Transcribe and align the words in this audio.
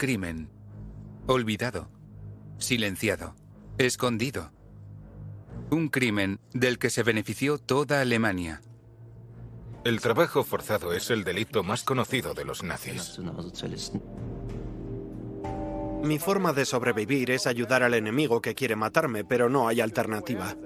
crimen. 0.00 0.48
Olvidado. 1.26 1.90
Silenciado. 2.56 3.36
Escondido. 3.76 4.50
Un 5.70 5.88
crimen 5.88 6.40
del 6.54 6.78
que 6.78 6.88
se 6.88 7.02
benefició 7.02 7.58
toda 7.58 8.00
Alemania. 8.00 8.62
El 9.84 10.00
trabajo 10.00 10.42
forzado 10.42 10.94
es 10.94 11.10
el 11.10 11.22
delito 11.22 11.62
más 11.62 11.82
conocido 11.82 12.32
de 12.32 12.46
los 12.46 12.62
nazis. 12.62 13.20
Mi 16.02 16.18
forma 16.18 16.54
de 16.54 16.64
sobrevivir 16.64 17.30
es 17.30 17.46
ayudar 17.46 17.82
al 17.82 17.92
enemigo 17.92 18.40
que 18.40 18.54
quiere 18.54 18.76
matarme, 18.76 19.22
pero 19.22 19.50
no 19.50 19.68
hay 19.68 19.82
alternativa. 19.82 20.56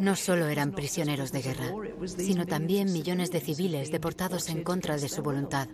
No 0.00 0.16
solo 0.16 0.46
eran 0.46 0.72
prisioneros 0.72 1.30
de 1.30 1.42
guerra, 1.42 1.74
sino 2.06 2.46
también 2.46 2.90
millones 2.90 3.30
de 3.30 3.40
civiles 3.40 3.92
deportados 3.92 4.48
en 4.48 4.64
contra 4.64 4.96
de 4.96 5.10
su 5.10 5.22
voluntad. 5.22 5.68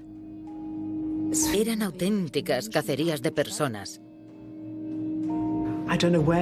Eran 1.52 1.82
auténticas 1.82 2.68
cacerías 2.68 3.20
de 3.20 3.32
personas. 3.32 4.00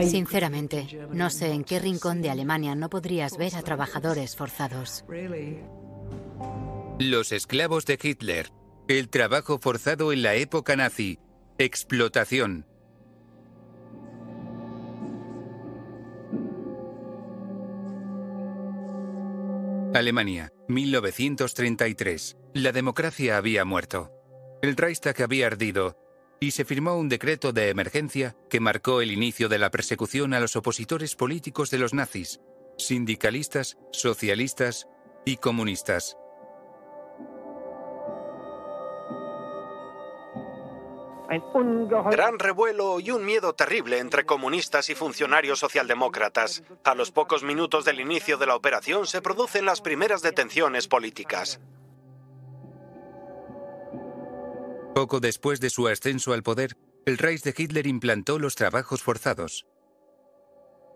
Sinceramente, 0.04 0.86
no 1.12 1.30
sé 1.30 1.52
en 1.52 1.64
qué 1.64 1.78
rincón 1.78 2.20
de 2.20 2.28
Alemania 2.28 2.74
no 2.74 2.90
podrías 2.90 3.38
ver 3.38 3.56
a 3.56 3.62
trabajadores 3.62 4.36
forzados. 4.36 5.04
Los 6.98 7.32
esclavos 7.32 7.86
de 7.86 7.98
Hitler. 8.02 8.50
El 8.86 9.08
trabajo 9.08 9.58
forzado 9.58 10.12
en 10.12 10.22
la 10.22 10.34
época 10.34 10.76
nazi. 10.76 11.18
Explotación. 11.56 12.66
Alemania, 19.94 20.52
1933. 20.68 22.36
La 22.54 22.72
democracia 22.72 23.36
había 23.38 23.64
muerto. 23.64 24.21
El 24.62 24.76
Reichstag 24.76 25.20
había 25.20 25.48
ardido 25.48 25.96
y 26.38 26.52
se 26.52 26.64
firmó 26.64 26.96
un 26.96 27.08
decreto 27.08 27.52
de 27.52 27.68
emergencia 27.68 28.36
que 28.48 28.60
marcó 28.60 29.00
el 29.00 29.10
inicio 29.10 29.48
de 29.48 29.58
la 29.58 29.72
persecución 29.72 30.34
a 30.34 30.40
los 30.40 30.54
opositores 30.54 31.16
políticos 31.16 31.68
de 31.70 31.78
los 31.78 31.92
nazis, 31.92 32.40
sindicalistas, 32.78 33.76
socialistas 33.90 34.86
y 35.24 35.38
comunistas. 35.38 36.16
Gran 42.12 42.38
revuelo 42.38 43.00
y 43.00 43.10
un 43.10 43.24
miedo 43.24 43.54
terrible 43.54 43.98
entre 43.98 44.24
comunistas 44.24 44.90
y 44.90 44.94
funcionarios 44.94 45.58
socialdemócratas. 45.58 46.62
A 46.84 46.94
los 46.94 47.10
pocos 47.10 47.42
minutos 47.42 47.84
del 47.84 47.98
inicio 47.98 48.38
de 48.38 48.46
la 48.46 48.54
operación 48.54 49.08
se 49.08 49.22
producen 49.22 49.64
las 49.64 49.80
primeras 49.80 50.22
detenciones 50.22 50.86
políticas. 50.86 51.58
Poco 54.94 55.20
después 55.20 55.60
de 55.60 55.70
su 55.70 55.88
ascenso 55.88 56.34
al 56.34 56.42
poder, 56.42 56.76
el 57.06 57.16
Reich 57.16 57.42
de 57.42 57.54
Hitler 57.56 57.86
implantó 57.86 58.38
los 58.38 58.54
trabajos 58.54 59.02
forzados. 59.02 59.66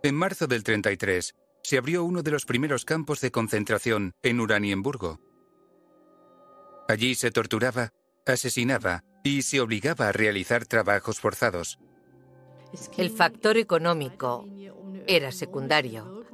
En 0.02 0.14
marzo 0.14 0.46
del 0.46 0.62
33 0.62 1.34
se 1.62 1.78
abrió 1.78 2.04
uno 2.04 2.22
de 2.22 2.30
los 2.30 2.44
primeros 2.44 2.84
campos 2.84 3.20
de 3.20 3.30
concentración 3.30 4.14
en 4.22 4.40
Uranienburgo. 4.40 5.18
Allí 6.88 7.14
se 7.14 7.30
torturaba, 7.30 7.92
asesinaba 8.26 9.02
y 9.24 9.42
se 9.42 9.60
obligaba 9.60 10.08
a 10.08 10.12
realizar 10.12 10.66
trabajos 10.66 11.18
forzados. 11.18 11.78
El 12.96 13.10
factor 13.10 13.56
económico 13.56 14.46
era 15.06 15.32
secundario. 15.32 16.24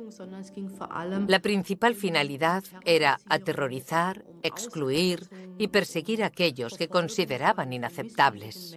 La 1.29 1.41
principal 1.41 1.95
finalidad 1.95 2.65
era 2.85 3.19
aterrorizar, 3.27 4.25
excluir 4.43 5.29
y 5.59 5.69
perseguir 5.69 6.23
a 6.23 6.27
aquellos 6.27 6.77
que 6.77 6.89
consideraban 6.89 7.73
inaceptables. 7.73 8.77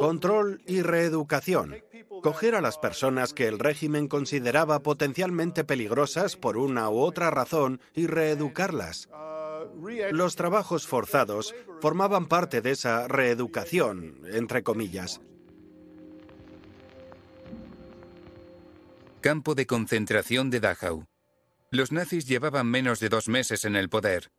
Control 0.00 0.62
y 0.66 0.82
reeducación. 0.82 1.76
Coger 2.22 2.54
a 2.54 2.60
las 2.60 2.78
personas 2.78 3.32
que 3.32 3.46
el 3.46 3.58
régimen 3.58 4.08
consideraba 4.08 4.80
potencialmente 4.80 5.64
peligrosas 5.64 6.36
por 6.36 6.56
una 6.56 6.88
u 6.90 6.98
otra 6.98 7.30
razón 7.30 7.80
y 7.94 8.06
reeducarlas. 8.06 9.08
Los 10.10 10.36
trabajos 10.36 10.86
forzados 10.86 11.54
formaban 11.80 12.26
parte 12.26 12.60
de 12.60 12.72
esa 12.72 13.08
reeducación, 13.08 14.20
entre 14.26 14.62
comillas. 14.62 15.20
Campo 19.20 19.54
de 19.54 19.66
concentración 19.66 20.50
de 20.50 20.60
Dachau. 20.60 21.06
Los 21.74 21.90
nazis 21.90 22.24
llevaban 22.26 22.68
menos 22.68 23.00
de 23.00 23.08
dos 23.08 23.28
meses 23.28 23.64
en 23.64 23.74
el 23.74 23.88
poder, 23.88 24.30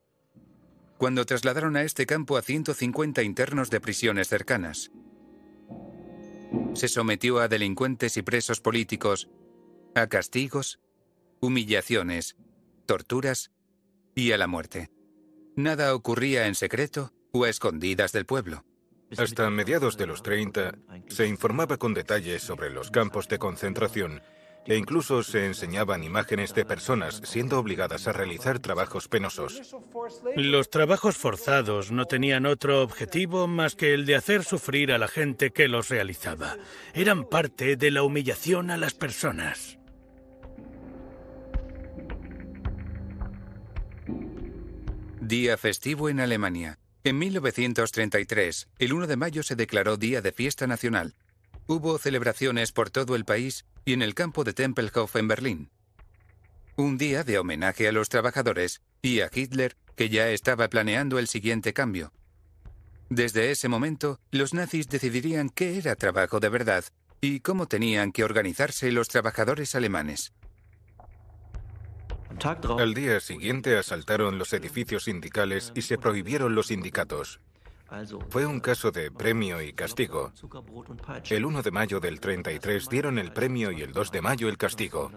cuando 0.97 1.25
trasladaron 1.25 1.75
a 1.75 1.84
este 1.84 2.06
campo 2.06 2.38
a 2.38 2.41
150 2.41 3.23
internos 3.23 3.69
de 3.69 3.81
prisiones 3.81 4.29
cercanas. 4.29 4.90
Se 6.75 6.88
sometió 6.88 7.40
a 7.40 7.50
delincuentes 7.50 8.16
y 8.16 8.22
presos 8.22 8.62
políticos, 8.62 9.28
a 9.96 10.07
castigos, 10.07 10.79
humillaciones, 11.41 12.38
torturas 12.85 13.52
y 14.16 14.31
a 14.31 14.38
la 14.38 14.47
muerte. 14.47 14.90
Nada 15.57 15.94
ocurría 15.94 16.47
en 16.47 16.56
secreto 16.56 17.12
o 17.34 17.44
a 17.44 17.50
escondidas 17.50 18.13
del 18.13 18.25
pueblo. 18.25 18.63
Hasta 19.17 19.50
mediados 19.50 19.97
de 19.97 20.07
los 20.07 20.23
30 20.23 20.78
se 21.09 21.28
informaba 21.28 21.75
con 21.75 21.94
detalles 21.94 22.44
sobre 22.44 22.69
los 22.69 22.91
campos 22.91 23.28
de 23.28 23.40
concentración 23.40 24.22
e 24.66 24.76
incluso 24.76 25.24
se 25.24 25.46
enseñaban 25.46 26.03
imágenes 26.03 26.53
de 26.53 26.66
personas 26.66 27.22
siendo 27.24 27.59
obligadas 27.59 28.08
a 28.08 28.14
realizar 28.14 28.59
trabajos 28.59 29.08
penosos. 29.08 29.76
Los 30.36 30.70
trabajos 30.70 31.18
forzados 31.18 31.92
no 31.92 32.06
tenían 32.06 32.46
otro 32.46 32.81
objetivo 32.81 33.48
más 33.48 33.76
que 33.76 33.94
el 33.94 34.06
de 34.06 34.16
hacer 34.16 34.44
sufrir 34.44 34.92
a 34.92 34.98
la 34.98 35.08
gente 35.08 35.52
que 35.52 35.68
los 35.68 35.90
realizaba. 35.90 36.58
Eran 36.94 37.26
parte 37.26 37.76
de 37.76 37.92
la 37.92 38.03
humillación 38.03 38.72
a 38.72 38.78
las 38.78 38.94
personas. 38.94 39.78
Día 45.22 45.58
festivo 45.58 46.09
en 46.09 46.20
Alemania. 46.20 46.78
En 47.03 47.18
1933, 47.18 48.68
el 48.80 48.94
1 48.94 49.08
de 49.08 49.16
mayo 49.16 49.44
se 49.44 49.56
declaró 49.56 49.97
Día 49.97 50.22
de 50.22 50.32
Fiesta 50.32 50.68
Nacional. 50.68 51.16
Hubo 51.68 51.98
celebraciones 51.98 52.72
por 52.72 52.92
todo 52.92 53.16
el 53.16 53.26
país 53.26 53.66
y 53.86 53.94
en 53.94 54.03
el 54.03 54.14
campo 54.14 54.44
de 54.44 54.53
Tempelhof 54.53 55.16
en 55.16 55.28
Berlín. 55.28 55.70
Un 56.76 56.98
día 56.98 57.24
de 57.24 57.40
homenaje 57.40 57.88
a 57.88 57.92
los 57.92 58.09
trabajadores 58.09 58.81
y 59.02 59.22
a 59.22 59.31
Hitler, 59.34 59.76
que 59.96 60.09
ya 60.09 60.30
estaba 60.30 60.68
planeando 60.68 61.18
el 61.18 61.28
siguiente 61.28 61.74
cambio. 61.74 62.12
Desde 63.09 63.50
ese 63.50 63.68
momento, 63.68 64.20
los 64.30 64.53
nazis 64.53 64.90
decidirían 64.90 65.50
qué 65.50 65.78
era 65.78 65.96
trabajo 65.96 66.40
de 66.40 66.50
verdad 66.50 66.84
y 67.20 67.40
cómo 67.40 67.68
tenían 67.68 68.12
que 68.12 68.24
organizarse 68.24 68.92
los 68.92 69.08
trabajadores 69.08 69.74
alemanes. 69.74 70.34
Al 72.78 72.94
día 72.94 73.20
siguiente 73.22 73.78
asaltaron 73.78 74.38
los 74.38 74.53
edificios 74.53 75.06
sindicales 75.06 75.72
y 75.74 75.82
se 75.84 75.97
prohibieron 75.97 76.53
los 76.53 76.68
sindicatos. 76.68 77.40
Fue 78.29 78.46
un 78.46 78.59
caso 78.59 78.91
de 78.91 79.12
premio 79.12 79.62
y 79.62 79.73
castigo. 79.73 80.31
El 81.29 81.46
1 81.46 81.62
de 81.62 81.72
mayo 81.72 82.00
del 82.00 82.19
33 82.19 82.90
dieron 82.90 83.19
el 83.19 83.31
premio 83.31 83.72
y 83.72 83.81
el 83.81 83.94
2 83.94 84.12
de 84.12 84.22
mayo 84.22 84.50
el 84.50 84.57
castigo. 84.57 85.12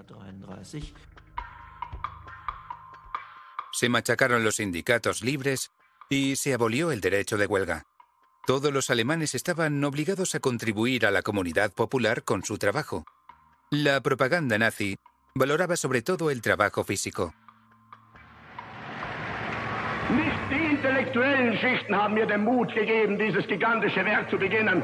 Se 3.72 3.88
machacaron 3.88 4.44
los 4.44 4.56
sindicatos 4.56 5.22
libres 5.22 5.72
y 6.08 6.36
se 6.36 6.54
abolió 6.54 6.90
el 6.90 7.00
derecho 7.00 7.36
de 7.36 7.46
huelga. 7.46 7.84
Todos 8.46 8.72
los 8.72 8.90
alemanes 8.90 9.34
estaban 9.34 9.82
obligados 9.84 10.34
a 10.34 10.40
contribuir 10.40 11.06
a 11.06 11.10
la 11.10 11.22
comunidad 11.22 11.72
popular 11.72 12.24
con 12.24 12.44
su 12.44 12.58
trabajo. 12.58 13.04
La 13.70 14.00
propaganda 14.00 14.56
nazi 14.56 14.96
valoraba 15.34 15.76
sobre 15.76 16.02
todo 16.02 16.30
el 16.30 16.40
trabajo 16.40 16.82
físico. 16.82 17.34
Nicht 20.10 20.38
die 20.50 20.74
intellektuellen 20.74 21.56
Schichten 21.58 21.94
haben 21.94 22.14
mir 22.14 22.26
den 22.26 22.44
Mut 22.44 22.72
gegeben, 22.74 23.18
dieses 23.18 23.46
gigantische 23.46 24.04
Werk 24.04 24.30
zu 24.30 24.38
beginnen. 24.38 24.82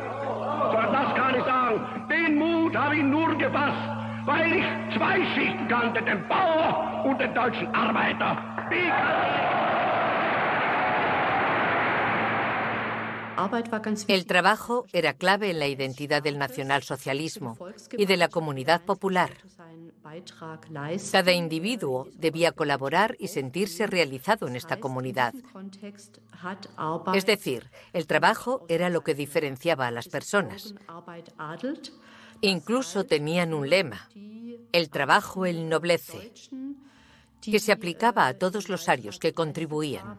Sondern 0.71 0.93
das 0.93 1.15
kann 1.15 1.35
ich 1.35 1.45
sagen, 1.45 1.81
den 2.11 2.37
Mut 2.37 2.77
habe 2.77 2.97
ich 2.97 3.03
nur 3.03 3.35
gefasst, 3.39 3.89
weil 4.27 4.57
ich 4.57 4.65
zwei 4.97 5.25
Schichten 5.35 5.67
kannte, 5.69 6.03
den 6.03 6.27
Bauer 6.29 7.05
und 7.07 7.19
den 7.21 7.33
deutschen 7.35 7.75
Arbeiter. 7.75 8.37
Die 8.71 9.94
El 14.09 14.27
trabajo 14.27 14.87
era 14.93 15.15
clave 15.15 15.51
en 15.51 15.59
la 15.59 15.67
identidad 15.67 16.23
del 16.23 16.39
nacionalsocialismo 16.39 17.57
y 17.93 18.07
de 18.07 18.17
la 18.17 18.29
comunidad 18.29 18.83
popular. 18.83 19.39
Cada 21.11 21.33
individuo 21.33 22.09
debía 22.15 22.53
colaborar 22.53 23.17
y 23.19 23.29
sentirse 23.29 23.87
realizado 23.87 24.47
en 24.47 24.57
esta 24.57 24.79
comunidad. 24.79 25.35
Es 27.15 27.27
decir, 27.27 27.71
el 27.93 28.07
trabajo 28.07 28.65
era 28.69 28.91
lo 28.91 29.03
que 29.03 29.15
diferenciaba 29.15 29.87
a 29.87 29.91
las 29.91 30.09
personas. 30.09 30.75
Incluso 32.41 33.05
tenían 33.05 33.55
un 33.55 33.69
lema, 33.71 34.09
el 34.73 34.91
trabajo 34.91 35.47
ennoblece, 35.47 36.33
que 37.41 37.59
se 37.59 37.73
aplicaba 37.73 38.27
a 38.27 38.35
todos 38.35 38.69
los 38.69 38.89
arios 38.89 39.19
que 39.19 39.33
contribuían. 39.33 40.19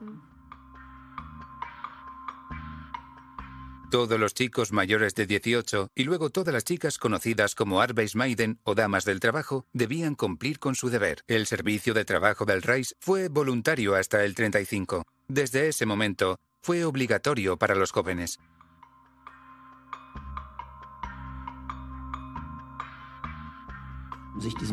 Todos 3.95 4.19
los 4.19 4.33
chicos 4.33 4.74
mayores 4.74 5.15
de 5.15 5.25
18 5.25 5.92
y 5.95 6.03
luego 6.03 6.30
todas 6.30 6.53
las 6.53 6.65
chicas 6.65 6.97
conocidas 6.97 7.56
como 7.56 7.80
Arbeitsmaiden 7.80 8.59
o 8.65 8.75
damas 8.75 9.06
del 9.06 9.21
trabajo 9.21 9.68
debían 9.71 10.15
cumplir 10.15 10.59
con 10.59 10.75
su 10.75 10.89
deber. 10.89 11.24
El 11.27 11.45
servicio 11.45 11.94
de 11.94 12.03
trabajo 12.03 12.44
del 12.44 12.62
Reich 12.62 12.92
fue 13.00 13.30
voluntario 13.30 13.95
hasta 13.95 14.25
el 14.25 14.36
35. 14.36 15.06
Desde 15.30 15.69
ese 15.69 15.86
momento, 15.86 16.36
fue 16.62 16.83
obligatorio 16.83 17.56
para 17.56 17.74
los 17.74 17.94
jóvenes. 17.94 18.38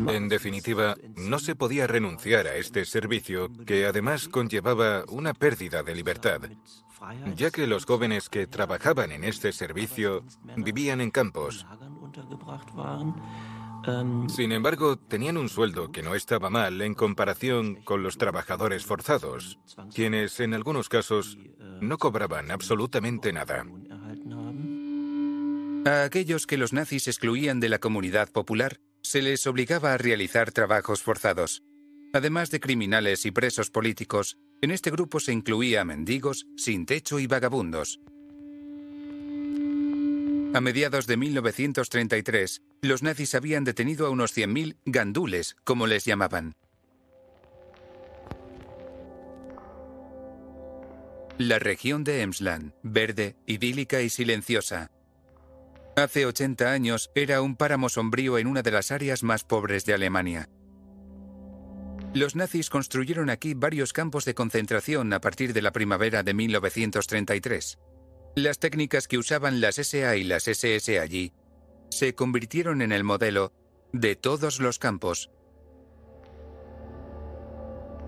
En 0.07 0.29
definitiva, 0.29 0.95
no 1.15 1.39
se 1.39 1.55
podía 1.55 1.87
renunciar 1.87 2.47
a 2.47 2.55
este 2.55 2.85
servicio 2.85 3.49
que 3.65 3.85
además 3.85 4.27
conllevaba 4.27 5.05
una 5.07 5.33
pérdida 5.33 5.83
de 5.83 5.95
libertad, 5.95 6.41
ya 7.35 7.49
que 7.51 7.67
los 7.67 7.85
jóvenes 7.85 8.29
que 8.29 8.47
trabajaban 8.47 9.11
en 9.11 9.23
este 9.23 9.51
servicio 9.53 10.23
vivían 10.57 11.01
en 11.01 11.11
campos. 11.11 11.65
Sin 14.27 14.51
embargo, 14.51 14.97
tenían 14.97 15.37
un 15.37 15.49
sueldo 15.49 15.91
que 15.91 16.03
no 16.03 16.15
estaba 16.15 16.49
mal 16.49 16.81
en 16.81 16.93
comparación 16.93 17.75
con 17.83 18.03
los 18.03 18.17
trabajadores 18.17 18.85
forzados, 18.85 19.59
quienes 19.93 20.39
en 20.39 20.53
algunos 20.53 20.87
casos 20.87 21.37
no 21.81 21.97
cobraban 21.97 22.51
absolutamente 22.51 23.33
nada. 23.33 23.65
A 25.85 26.03
aquellos 26.03 26.47
que 26.47 26.57
los 26.57 26.71
nazis 26.71 27.09
excluían 27.09 27.59
de 27.59 27.67
la 27.67 27.79
comunidad 27.79 28.31
popular, 28.31 28.79
se 29.13 29.21
les 29.21 29.45
obligaba 29.45 29.93
a 29.93 29.97
realizar 29.99 30.51
trabajos 30.51 31.03
forzados. 31.03 31.61
Además 32.13 32.49
de 32.49 32.59
criminales 32.59 33.27
y 33.27 33.31
presos 33.31 33.69
políticos, 33.69 34.39
en 34.59 34.71
este 34.71 34.89
grupo 34.89 35.19
se 35.19 35.31
incluía 35.31 35.85
mendigos, 35.85 36.47
sin 36.57 36.87
techo 36.87 37.19
y 37.19 37.27
vagabundos. 37.27 37.99
A 40.55 40.61
mediados 40.61 41.05
de 41.05 41.17
1933, 41.17 42.63
los 42.81 43.03
nazis 43.03 43.35
habían 43.35 43.63
detenido 43.63 44.07
a 44.07 44.09
unos 44.09 44.35
100.000 44.35 44.77
gandules, 44.83 45.57
como 45.63 45.85
les 45.85 46.05
llamaban. 46.05 46.55
La 51.37 51.59
región 51.59 52.03
de 52.03 52.23
Emsland, 52.23 52.73
verde, 52.81 53.35
idílica 53.45 54.01
y 54.01 54.09
silenciosa, 54.09 54.89
Hace 55.95 56.25
80 56.25 56.71
años 56.71 57.11
era 57.13 57.43
un 57.43 57.55
páramo 57.55 57.87
sombrío 57.87 58.39
en 58.39 58.47
una 58.47 58.63
de 58.63 58.71
las 58.71 58.91
áreas 58.91 59.21
más 59.21 59.43
pobres 59.43 59.85
de 59.85 59.93
Alemania. 59.93 60.49
Los 62.15 62.35
nazis 62.35 62.71
construyeron 62.71 63.29
aquí 63.29 63.53
varios 63.53 63.93
campos 63.93 64.25
de 64.25 64.33
concentración 64.33 65.13
a 65.13 65.21
partir 65.21 65.53
de 65.53 65.61
la 65.61 65.71
primavera 65.71 66.23
de 66.23 66.33
1933. 66.33 67.77
Las 68.35 68.57
técnicas 68.57 69.07
que 69.07 69.19
usaban 69.19 69.61
las 69.61 69.75
SA 69.75 70.15
y 70.15 70.23
las 70.23 70.47
SS 70.47 70.99
allí 70.99 71.31
se 71.89 72.15
convirtieron 72.15 72.81
en 72.81 72.91
el 72.91 73.03
modelo 73.03 73.53
de 73.91 74.15
todos 74.15 74.59
los 74.59 74.79
campos. 74.79 75.29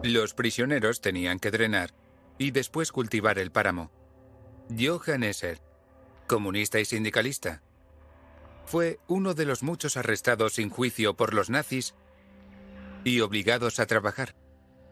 Los 0.02 0.34
prisioneros 0.34 1.02
tenían 1.02 1.40
que 1.40 1.52
drenar 1.52 1.94
y 2.40 2.50
después 2.50 2.92
cultivar 2.92 3.38
el 3.38 3.52
páramo. 3.52 3.92
Johann 4.76 5.24
Esser, 5.24 5.62
comunista 6.28 6.80
y 6.80 6.86
sindicalista, 6.86 7.62
fue 8.66 9.00
uno 9.08 9.34
de 9.34 9.46
los 9.46 9.64
muchos 9.64 9.98
arrestados 9.98 10.54
sin 10.54 10.70
juicio 10.70 11.16
por 11.16 11.34
los 11.34 11.50
nazis 11.50 11.94
y 13.04 13.20
obligados 13.22 13.80
a 13.80 13.86
trabajar, 13.86 14.36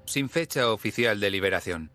sin 0.06 0.30
fecha 0.30 0.72
oficial 0.72 1.20
de 1.20 1.32
liberación. 1.32 1.92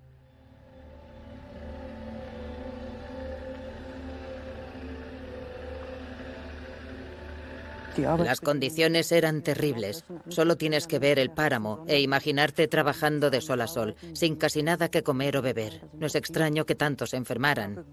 Las 7.99 8.41
condiciones 8.41 9.11
eran 9.13 9.43
terribles. 9.43 10.05
Solo 10.29 10.57
tienes 10.57 10.87
que 10.87 10.99
ver 10.99 11.19
el 11.19 11.31
páramo 11.31 11.85
e 11.89 12.01
imaginarte 12.01 12.69
trabajando 12.69 13.31
de 13.31 13.41
sol 13.41 13.61
a 13.61 13.67
sol, 13.67 13.97
sin 14.13 14.37
casi 14.37 14.63
nada 14.63 14.89
que 14.89 15.03
comer 15.03 15.37
o 15.37 15.43
beber. 15.43 15.83
No 15.95 16.07
es 16.07 16.15
extraño 16.15 16.65
que 16.65 16.75
tantos 16.75 17.11
se 17.11 17.17
enfermaran. 17.17 17.85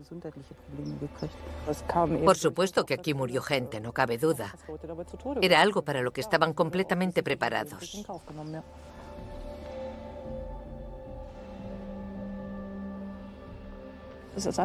Por 2.24 2.38
supuesto 2.38 2.86
que 2.86 2.94
aquí 2.94 3.14
murió 3.14 3.42
gente, 3.42 3.80
no 3.80 3.94
cabe 3.94 4.18
duda. 4.18 4.56
Era 5.42 5.62
algo 5.62 5.84
para 5.84 6.02
lo 6.02 6.12
que 6.12 6.22
estaban 6.22 6.54
completamente 6.54 7.24
preparados. 7.24 8.06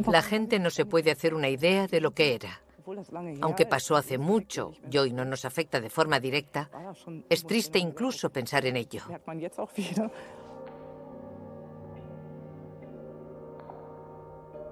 La 0.06 0.22
gente 0.22 0.58
no 0.58 0.70
se 0.70 0.84
puede 0.84 1.12
hacer 1.12 1.34
una 1.34 1.48
idea 1.48 1.86
de 1.86 2.00
lo 2.00 2.10
que 2.10 2.34
era. 2.34 2.60
Aunque 3.40 3.66
pasó 3.66 3.96
hace 3.96 4.18
mucho 4.18 4.72
y 4.90 4.98
hoy 4.98 5.12
no 5.12 5.24
nos 5.24 5.44
afecta 5.44 5.80
de 5.80 5.90
forma 5.90 6.20
directa, 6.20 6.70
es 7.28 7.44
triste 7.44 7.78
incluso 7.78 8.30
pensar 8.30 8.66
en 8.66 8.76
ello. 8.76 9.02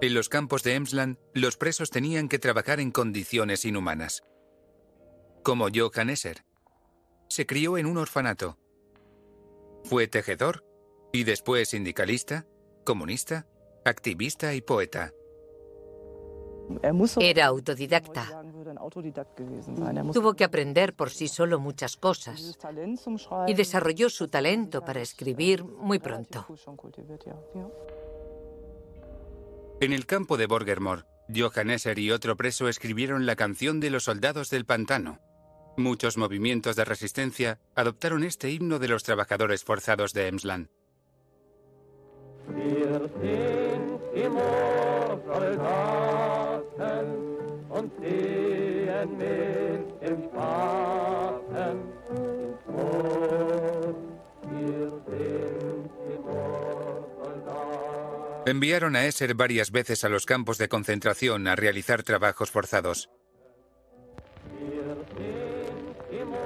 En 0.00 0.14
los 0.14 0.28
campos 0.28 0.62
de 0.62 0.74
Emsland, 0.74 1.18
los 1.34 1.56
presos 1.56 1.90
tenían 1.90 2.28
que 2.28 2.38
trabajar 2.38 2.78
en 2.78 2.92
condiciones 2.92 3.64
inhumanas. 3.64 4.22
Como 5.42 5.68
Johann 5.74 6.10
Esser. 6.10 6.44
Se 7.28 7.46
crió 7.46 7.76
en 7.78 7.86
un 7.86 7.98
orfanato. 7.98 8.58
Fue 9.84 10.06
tejedor 10.06 10.64
y 11.12 11.24
después 11.24 11.70
sindicalista, 11.70 12.46
comunista, 12.84 13.46
activista 13.84 14.54
y 14.54 14.60
poeta. 14.60 15.12
Era 17.20 17.46
autodidacta. 17.46 18.42
Tuvo 20.12 20.34
que 20.34 20.44
aprender 20.44 20.94
por 20.94 21.10
sí 21.10 21.28
solo 21.28 21.58
muchas 21.58 21.96
cosas 21.96 22.58
y 23.46 23.54
desarrolló 23.54 24.10
su 24.10 24.28
talento 24.28 24.84
para 24.84 25.00
escribir 25.00 25.64
muy 25.64 25.98
pronto. 25.98 26.46
En 29.80 29.92
el 29.92 30.06
campo 30.06 30.36
de 30.36 30.46
Borgermore, 30.46 31.04
Johann 31.34 31.70
Esser 31.70 31.98
y 31.98 32.10
otro 32.10 32.36
preso 32.36 32.68
escribieron 32.68 33.26
la 33.26 33.36
canción 33.36 33.80
de 33.80 33.90
los 33.90 34.04
soldados 34.04 34.50
del 34.50 34.64
pantano. 34.64 35.20
Muchos 35.76 36.16
movimientos 36.16 36.74
de 36.74 36.84
resistencia 36.84 37.60
adoptaron 37.76 38.24
este 38.24 38.50
himno 38.50 38.80
de 38.80 38.88
los 38.88 39.04
trabajadores 39.04 39.62
forzados 39.62 40.12
de 40.12 40.26
Emsland. 40.26 40.68
Enviaron 58.46 58.96
a 58.96 59.04
Esser 59.04 59.34
varias 59.34 59.70
veces 59.70 60.04
a 60.04 60.08
los 60.08 60.24
campos 60.24 60.56
de 60.56 60.68
concentración 60.68 61.48
a 61.48 61.56
realizar 61.56 62.02
trabajos 62.02 62.50
forzados. 62.50 63.10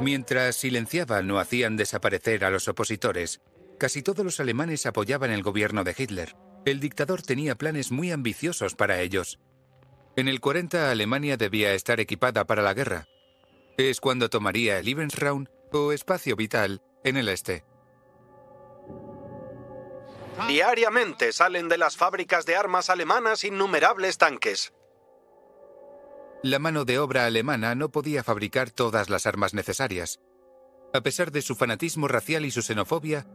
Mientras 0.01 0.57
silenciaban 0.57 1.31
o 1.31 1.39
hacían 1.39 1.77
desaparecer 1.77 2.45
a 2.45 2.51
los 2.51 2.67
opositores, 2.67 3.41
casi 3.79 4.03
todos 4.03 4.25
los 4.25 4.41
alemanes 4.41 4.85
apoyaban 4.87 5.31
el 5.31 5.45
gobierno 5.45 5.85
de 5.85 5.95
Hitler. 5.97 6.35
El 6.65 6.81
dictador 6.81 7.23
tenía 7.23 7.55
planes 7.55 7.93
muy 7.93 8.11
ambiciosos 8.11 8.75
para 8.75 9.01
ellos. 9.01 9.39
En 10.15 10.29
el 10.29 10.41
40 10.41 10.91
Alemania 10.91 11.37
debía 11.37 11.73
estar 11.73 11.99
equipada 11.99 12.45
para 12.45 12.63
la 12.63 12.75
guerra. 12.75 13.09
Es 13.79 14.01
cuando 14.01 14.29
tomaría 14.29 14.79
el 14.79 14.85
Lebensraum 14.85 15.47
o 15.73 15.93
espacio 15.93 16.37
vital 16.37 16.83
en 17.03 17.17
el 17.17 17.29
este. 17.29 17.65
Diariamente 20.49 21.33
salen 21.33 21.69
de 21.69 21.79
las 21.79 21.97
fábricas 21.97 22.45
de 22.45 22.57
armas 22.57 22.91
alemanas 22.91 23.45
innumerables 23.45 24.19
tanques. 24.19 24.73
La 26.43 26.59
mano 26.59 26.85
de 26.85 26.99
obra 26.99 27.25
alemana 27.25 27.75
no 27.75 27.91
podía 27.91 28.25
fabricar 28.25 28.71
todas 28.71 29.09
las 29.09 29.27
armas 29.27 29.55
necesarias. 29.55 30.21
A 30.93 31.01
pesar 31.01 31.31
de 31.31 31.41
su 31.41 31.55
fanatismo 31.55 32.09
racial 32.09 32.45
y 32.45 32.51
su 32.51 32.63
xenofobia, 32.63 33.27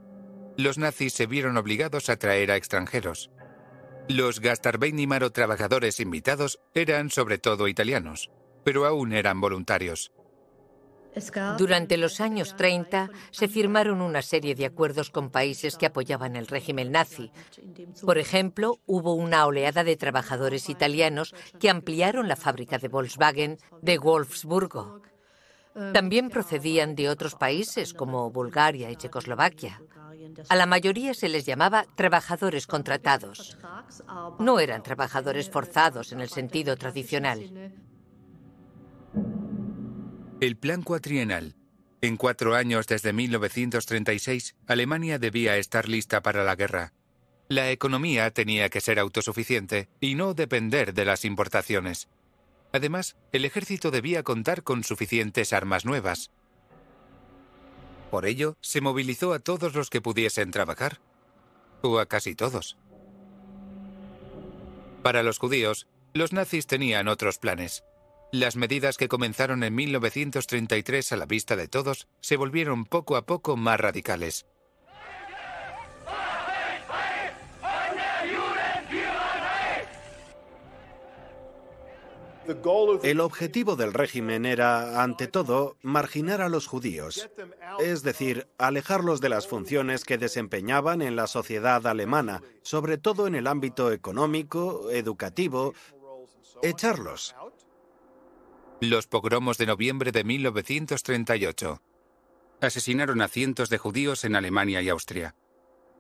los 0.58 0.78
nazis 0.78 1.14
se 1.14 1.26
vieron 1.26 1.58
obligados 1.58 2.10
a 2.10 2.18
traer 2.18 2.52
a 2.52 2.56
extranjeros. 2.56 3.32
Los 4.10 4.40
Gastarbeinimar 4.40 5.30
trabajadores 5.32 6.00
invitados 6.00 6.60
eran 6.74 7.10
sobre 7.10 7.38
todo 7.40 7.68
italianos, 7.68 8.32
pero 8.64 8.86
aún 8.86 9.12
eran 9.12 9.42
voluntarios. 9.42 10.14
Durante 11.58 11.98
los 11.98 12.22
años 12.22 12.56
30 12.56 13.10
se 13.32 13.48
firmaron 13.48 14.02
una 14.02 14.22
serie 14.22 14.56
de 14.56 14.66
acuerdos 14.66 15.10
con 15.10 15.30
países 15.30 15.76
que 15.76 15.88
apoyaban 15.88 16.36
el 16.36 16.48
régimen 16.48 16.92
nazi. 16.92 17.32
Por 18.06 18.18
ejemplo, 18.18 18.80
hubo 18.86 19.14
una 19.14 19.46
oleada 19.46 19.84
de 19.84 19.98
trabajadores 19.98 20.70
italianos 20.70 21.34
que 21.60 21.70
ampliaron 21.70 22.28
la 22.28 22.36
fábrica 22.36 22.78
de 22.78 22.88
Volkswagen 22.88 23.58
de 23.82 23.98
Wolfsburgo. 23.98 25.02
También 25.94 26.30
procedían 26.30 26.96
de 26.96 27.10
otros 27.10 27.36
países 27.36 27.94
como 27.94 28.32
Bulgaria 28.32 28.90
y 28.90 28.96
Checoslovaquia. 28.96 29.82
A 30.50 30.56
la 30.56 30.66
mayoría 30.66 31.14
se 31.14 31.30
les 31.30 31.46
llamaba 31.46 31.86
trabajadores 31.96 32.66
contratados. 32.66 33.58
No 34.40 34.60
eran 34.60 34.82
trabajadores 34.82 35.50
forzados 35.50 36.12
en 36.12 36.22
el 36.22 36.30
sentido 36.30 36.76
tradicional. 36.78 37.72
El 40.40 40.58
plan 40.58 40.82
cuatrienal. 40.82 41.56
En 42.02 42.18
cuatro 42.18 42.56
años 42.56 42.88
desde 42.88 43.14
1936, 43.14 44.56
Alemania 44.68 45.20
debía 45.20 45.58
estar 45.58 45.88
lista 45.88 46.22
para 46.22 46.44
la 46.44 46.56
guerra. 46.56 46.94
La 47.50 47.72
economía 47.72 48.30
tenía 48.32 48.70
que 48.70 48.82
ser 48.82 49.00
autosuficiente 49.00 49.90
y 50.00 50.16
no 50.16 50.34
depender 50.34 50.94
de 50.94 51.06
las 51.06 51.24
importaciones. 51.24 52.08
Además, 52.72 53.16
el 53.32 53.46
ejército 53.46 53.92
debía 53.92 54.24
contar 54.24 54.64
con 54.64 54.84
suficientes 54.84 55.54
armas 55.54 55.86
nuevas. 55.86 56.32
Por 58.12 58.26
ello, 58.26 58.58
se 58.62 58.82
movilizó 58.82 59.34
a 59.34 59.40
todos 59.40 59.74
los 59.76 59.90
que 59.90 60.02
pudiesen 60.02 60.52
trabajar, 60.52 61.00
o 61.82 62.00
a 62.00 62.06
casi 62.06 62.36
todos. 62.36 62.78
Para 65.04 65.24
los 65.24 65.40
judíos, 65.40 65.88
los 66.14 66.34
nazis 66.34 66.68
tenían 66.68 67.08
otros 67.08 67.38
planes. 67.38 67.84
Las 68.32 68.58
medidas 68.58 68.98
que 68.98 69.08
comenzaron 69.08 69.64
en 69.64 69.74
1933 69.74 71.12
a 71.14 71.18
la 71.18 71.26
vista 71.26 71.56
de 71.56 71.68
todos 71.68 72.08
se 72.20 72.36
volvieron 72.36 72.86
poco 72.86 73.16
a 73.16 73.26
poco 73.26 73.56
más 73.56 73.80
radicales. 73.80 74.46
El 83.04 83.20
objetivo 83.20 83.76
del 83.76 83.94
régimen 83.94 84.46
era, 84.46 85.04
ante 85.04 85.28
todo, 85.28 85.78
marginar 85.82 86.42
a 86.42 86.50
los 86.50 86.68
judíos, 86.68 87.30
es 87.80 88.04
decir, 88.04 88.48
alejarlos 88.58 89.20
de 89.20 89.30
las 89.30 89.48
funciones 89.48 90.06
que 90.06 90.18
desempeñaban 90.18 91.02
en 91.02 91.16
la 91.16 91.28
sociedad 91.28 91.86
alemana, 91.86 92.42
sobre 92.62 92.98
todo 92.98 93.28
en 93.28 93.36
el 93.36 93.48
ámbito 93.48 93.92
económico, 93.92 94.90
educativo, 94.92 95.74
echarlos. 96.62 97.36
Los 98.80 99.08
pogromos 99.08 99.58
de 99.58 99.66
noviembre 99.66 100.12
de 100.12 100.24
1938. 100.24 101.82
Asesinaron 102.62 103.22
a 103.22 103.28
cientos 103.28 103.70
de 103.70 103.78
judíos 103.78 104.24
en 104.24 104.36
Alemania 104.36 104.82
y 104.82 104.90
Austria. 104.90 105.36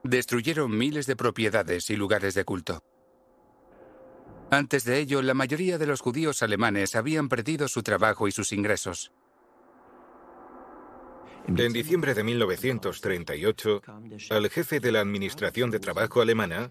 Destruyeron 0.04 0.78
miles 0.78 1.08
de 1.08 1.16
propiedades 1.16 1.90
y 1.90 1.96
lugares 1.96 2.36
de 2.36 2.46
culto. 2.46 2.84
Antes 4.50 4.86
de 4.86 5.00
ello, 5.00 5.22
la 5.22 5.34
mayoría 5.34 5.78
de 5.78 5.88
los 5.88 6.02
judíos 6.02 6.42
alemanes 6.42 6.96
habían 6.96 7.28
perdido 7.28 7.68
su 7.68 7.84
trabajo 7.84 8.28
y 8.28 8.32
sus 8.32 8.54
ingresos. 8.54 9.12
En 11.48 11.74
diciembre 11.74 12.14
de 12.14 12.24
1938, 12.24 13.82
al 14.32 14.50
jefe 14.50 14.80
de 14.80 14.92
la 14.92 15.00
Administración 15.00 15.72
de 15.72 15.80
Trabajo 15.80 16.22
alemana, 16.22 16.70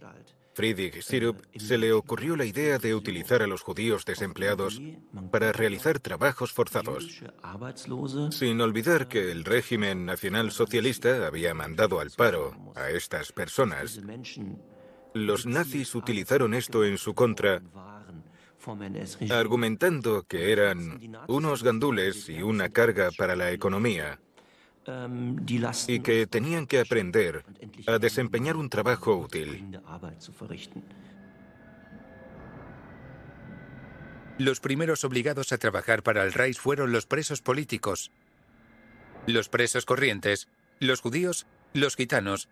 Friedrich 0.54 1.02
Sirup, 1.02 1.42
se 1.56 1.76
le 1.76 1.92
ocurrió 1.92 2.34
la 2.34 2.46
idea 2.46 2.78
de 2.78 2.94
utilizar 2.94 3.42
a 3.42 3.46
los 3.46 3.60
judíos 3.62 4.06
desempleados 4.06 4.80
para 5.30 5.52
realizar 5.52 5.98
trabajos 6.00 6.52
forzados, 6.52 7.22
sin 8.30 8.60
olvidar 8.60 9.06
que 9.08 9.30
el 9.32 9.44
régimen 9.44 10.06
nacionalsocialista 10.06 11.26
había 11.26 11.52
mandado 11.52 12.00
al 12.00 12.10
paro 12.10 12.72
a 12.74 12.88
estas 12.90 13.32
personas. 13.32 14.00
Los 15.16 15.46
nazis 15.46 15.94
utilizaron 15.94 16.52
esto 16.52 16.84
en 16.84 16.98
su 16.98 17.14
contra, 17.14 17.62
argumentando 19.30 20.24
que 20.24 20.52
eran 20.52 21.16
unos 21.26 21.62
gandules 21.62 22.28
y 22.28 22.42
una 22.42 22.68
carga 22.68 23.10
para 23.16 23.34
la 23.34 23.50
economía 23.50 24.20
y 25.88 26.00
que 26.00 26.26
tenían 26.26 26.66
que 26.66 26.80
aprender 26.80 27.46
a 27.86 27.98
desempeñar 27.98 28.56
un 28.56 28.68
trabajo 28.68 29.16
útil. 29.16 29.80
Los 34.36 34.60
primeros 34.60 35.02
obligados 35.02 35.50
a 35.52 35.56
trabajar 35.56 36.02
para 36.02 36.24
el 36.24 36.34
Reich 36.34 36.58
fueron 36.58 36.92
los 36.92 37.06
presos 37.06 37.40
políticos, 37.40 38.10
los 39.26 39.48
presos 39.48 39.86
corrientes, 39.86 40.48
los 40.78 41.00
judíos, 41.00 41.46
los 41.72 41.96
gitanos 41.96 42.50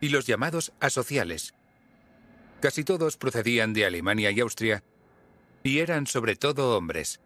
y 0.00 0.08
los 0.08 0.26
llamados 0.26 0.72
asociales. 0.80 1.52
Casi 2.60 2.84
todos 2.84 3.16
procedían 3.16 3.72
de 3.72 3.86
Alemania 3.86 4.30
y 4.30 4.40
Austria 4.40 4.82
y 5.62 5.78
eran 5.78 6.06
sobre 6.06 6.36
todo 6.36 6.76
hombres. 6.76 7.20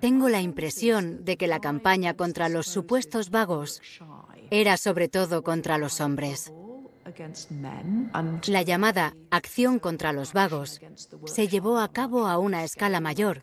Tengo 0.00 0.28
la 0.28 0.40
impresión 0.40 1.24
de 1.24 1.36
que 1.36 1.46
la 1.46 1.60
campaña 1.60 2.14
contra 2.14 2.48
los 2.48 2.66
supuestos 2.66 3.30
vagos 3.30 3.82
era 4.50 4.76
sobre 4.76 5.08
todo 5.08 5.42
contra 5.42 5.76
los 5.76 6.00
hombres. 6.00 6.52
La 8.46 8.62
llamada 8.62 9.14
acción 9.30 9.78
contra 9.78 10.12
los 10.12 10.32
vagos 10.32 10.80
se 11.26 11.48
llevó 11.48 11.78
a 11.78 11.88
cabo 11.88 12.26
a 12.26 12.38
una 12.38 12.64
escala 12.64 13.00
mayor, 13.00 13.42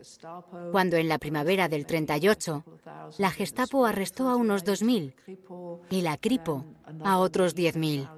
cuando 0.72 0.98
en 0.98 1.07
la 1.07 1.17
primavera 1.17 1.67
del 1.67 1.86
38 1.86 2.63
la 3.17 3.31
Gestapo 3.31 3.86
arrestó 3.86 4.29
a 4.29 4.36
unos 4.36 4.65
2.000 4.65 5.13
y 5.89 6.01
la 6.01 6.17
Kripo 6.17 6.65
a 7.03 7.17
otros 7.17 7.55
10.000. 7.55 8.10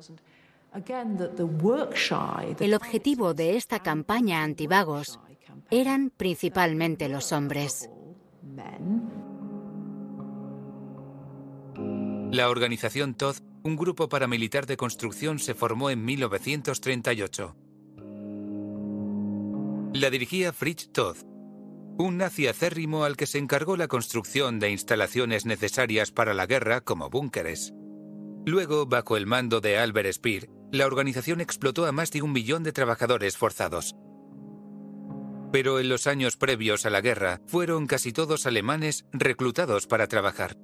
El 2.60 2.74
objetivo 2.74 3.34
de 3.34 3.58
esta 3.58 3.80
campaña 3.80 4.44
antivagos 4.44 5.20
eran 5.70 6.12
principalmente 6.16 7.10
los 7.10 7.32
hombres. 7.32 7.90
La 12.32 12.50
organización 12.50 13.16
Todd, 13.16 13.38
un 13.64 13.76
grupo 13.76 14.10
paramilitar 14.10 14.66
de 14.66 14.78
construcción, 14.78 15.40
se 15.40 15.54
formó 15.54 15.90
en 15.90 16.04
1938. 16.06 17.56
La 19.94 20.10
dirigía 20.10 20.54
Fritz 20.54 20.92
Todd, 20.92 21.18
un 21.98 22.18
nazi 22.18 22.48
acérrimo 22.48 23.04
al 23.04 23.18
que 23.18 23.26
se 23.26 23.40
encargó 23.40 23.76
la 23.78 23.88
construcción 23.88 24.60
de 24.60 24.70
instalaciones 24.70 25.46
necesarias 25.46 26.12
para 26.12 26.34
la 26.34 26.46
guerra 26.46 26.82
como 26.82 27.10
búnkeres. 27.10 27.74
Luego, 28.46 28.86
bajo 28.86 29.18
el 29.18 29.26
mando 29.26 29.60
de 29.60 29.78
Albert 29.78 30.14
Speer, 30.14 30.50
la 30.72 30.86
organización 30.86 31.42
explotó 31.42 31.86
a 31.86 31.92
más 31.92 32.12
de 32.12 32.22
un 32.22 32.32
millón 32.32 32.64
de 32.64 32.74
trabajadores 32.74 33.38
forzados. 33.38 33.96
Pero 35.52 35.80
en 35.80 35.90
los 35.90 36.08
años 36.08 36.38
previos 36.38 36.86
a 36.86 36.90
la 36.90 37.02
guerra 37.02 37.42
fueron 37.48 37.88
casi 37.88 38.12
todos 38.12 38.46
alemanes 38.46 39.06
reclutados 39.12 39.88
para 39.88 40.08
trabajar. 40.08 40.58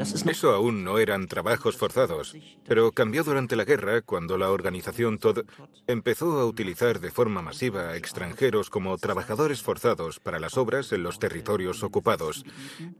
Eso 0.00 0.52
aún 0.52 0.82
no 0.82 0.98
eran 0.98 1.28
trabajos 1.28 1.76
forzados, 1.76 2.36
pero 2.66 2.90
cambió 2.90 3.22
durante 3.22 3.54
la 3.54 3.64
guerra 3.64 4.02
cuando 4.02 4.36
la 4.36 4.50
organización 4.50 5.18
Todd 5.18 5.44
empezó 5.86 6.40
a 6.40 6.46
utilizar 6.46 7.00
de 7.00 7.12
forma 7.12 7.42
masiva 7.42 7.90
a 7.90 7.96
extranjeros 7.96 8.70
como 8.70 8.98
trabajadores 8.98 9.62
forzados 9.62 10.18
para 10.18 10.40
las 10.40 10.58
obras 10.58 10.90
en 10.92 11.04
los 11.04 11.18
territorios 11.18 11.82
ocupados 11.82 12.44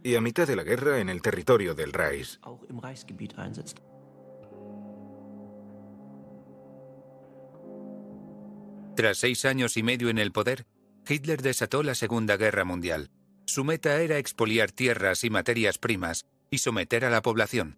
y 0.03 0.15
a 0.15 0.21
mitad 0.21 0.47
de 0.47 0.57
la 0.57 0.63
guerra 0.63 1.01
en 1.01 1.09
el 1.09 1.21
territorio 1.21 1.75
del 1.75 1.93
Reich. 1.93 2.39
Tras 8.95 9.19
seis 9.19 9.45
años 9.45 9.77
y 9.77 9.83
medio 9.83 10.09
en 10.09 10.19
el 10.19 10.31
poder, 10.31 10.67
Hitler 11.09 11.43
desató 11.43 11.83
la 11.83 11.97
Segunda 11.97 12.37
Guerra 12.37 12.65
Mundial. 12.65 13.11
Su 13.47 13.65
meta 13.65 14.01
era 14.01 14.19
expoliar 14.19 14.71
tierras 14.71 15.25
y 15.25 15.31
materias 15.31 15.79
primas 15.79 16.25
y 16.51 16.59
someter 16.59 17.05
a 17.05 17.11
la 17.11 17.23
población. 17.23 17.77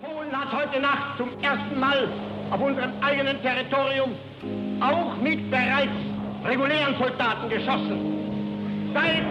Polen 0.00 0.32
hat 0.32 0.52
heute 0.52 0.80
Nacht 0.80 1.18
zum 1.18 1.38
ersten 1.40 1.78
Mal 1.78 2.08
auf 2.50 2.60
unserem 2.60 2.92
eigenen 3.02 3.40
Territorium 3.42 4.14
auch 4.80 5.16
mit 5.20 5.50
bereits 5.50 5.92
regulären 6.44 6.96
Soldaten 6.98 7.48
geschossen. 7.48 8.92
Seit 8.92 9.24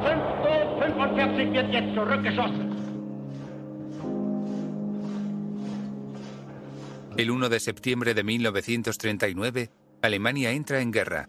5.45 0.00 1.48
Uhr 1.48 1.52
wird 1.52 1.72
jetzt 1.72 1.94
zurückgeschossen. 1.94 2.70
El 7.16 7.30
1 7.30 7.50
de 7.50 7.60
septiembre 7.60 8.14
de 8.14 8.22
1939, 8.22 9.68
Alemania 10.00 10.52
entra 10.52 10.80
en 10.80 10.90
guerra. 10.90 11.28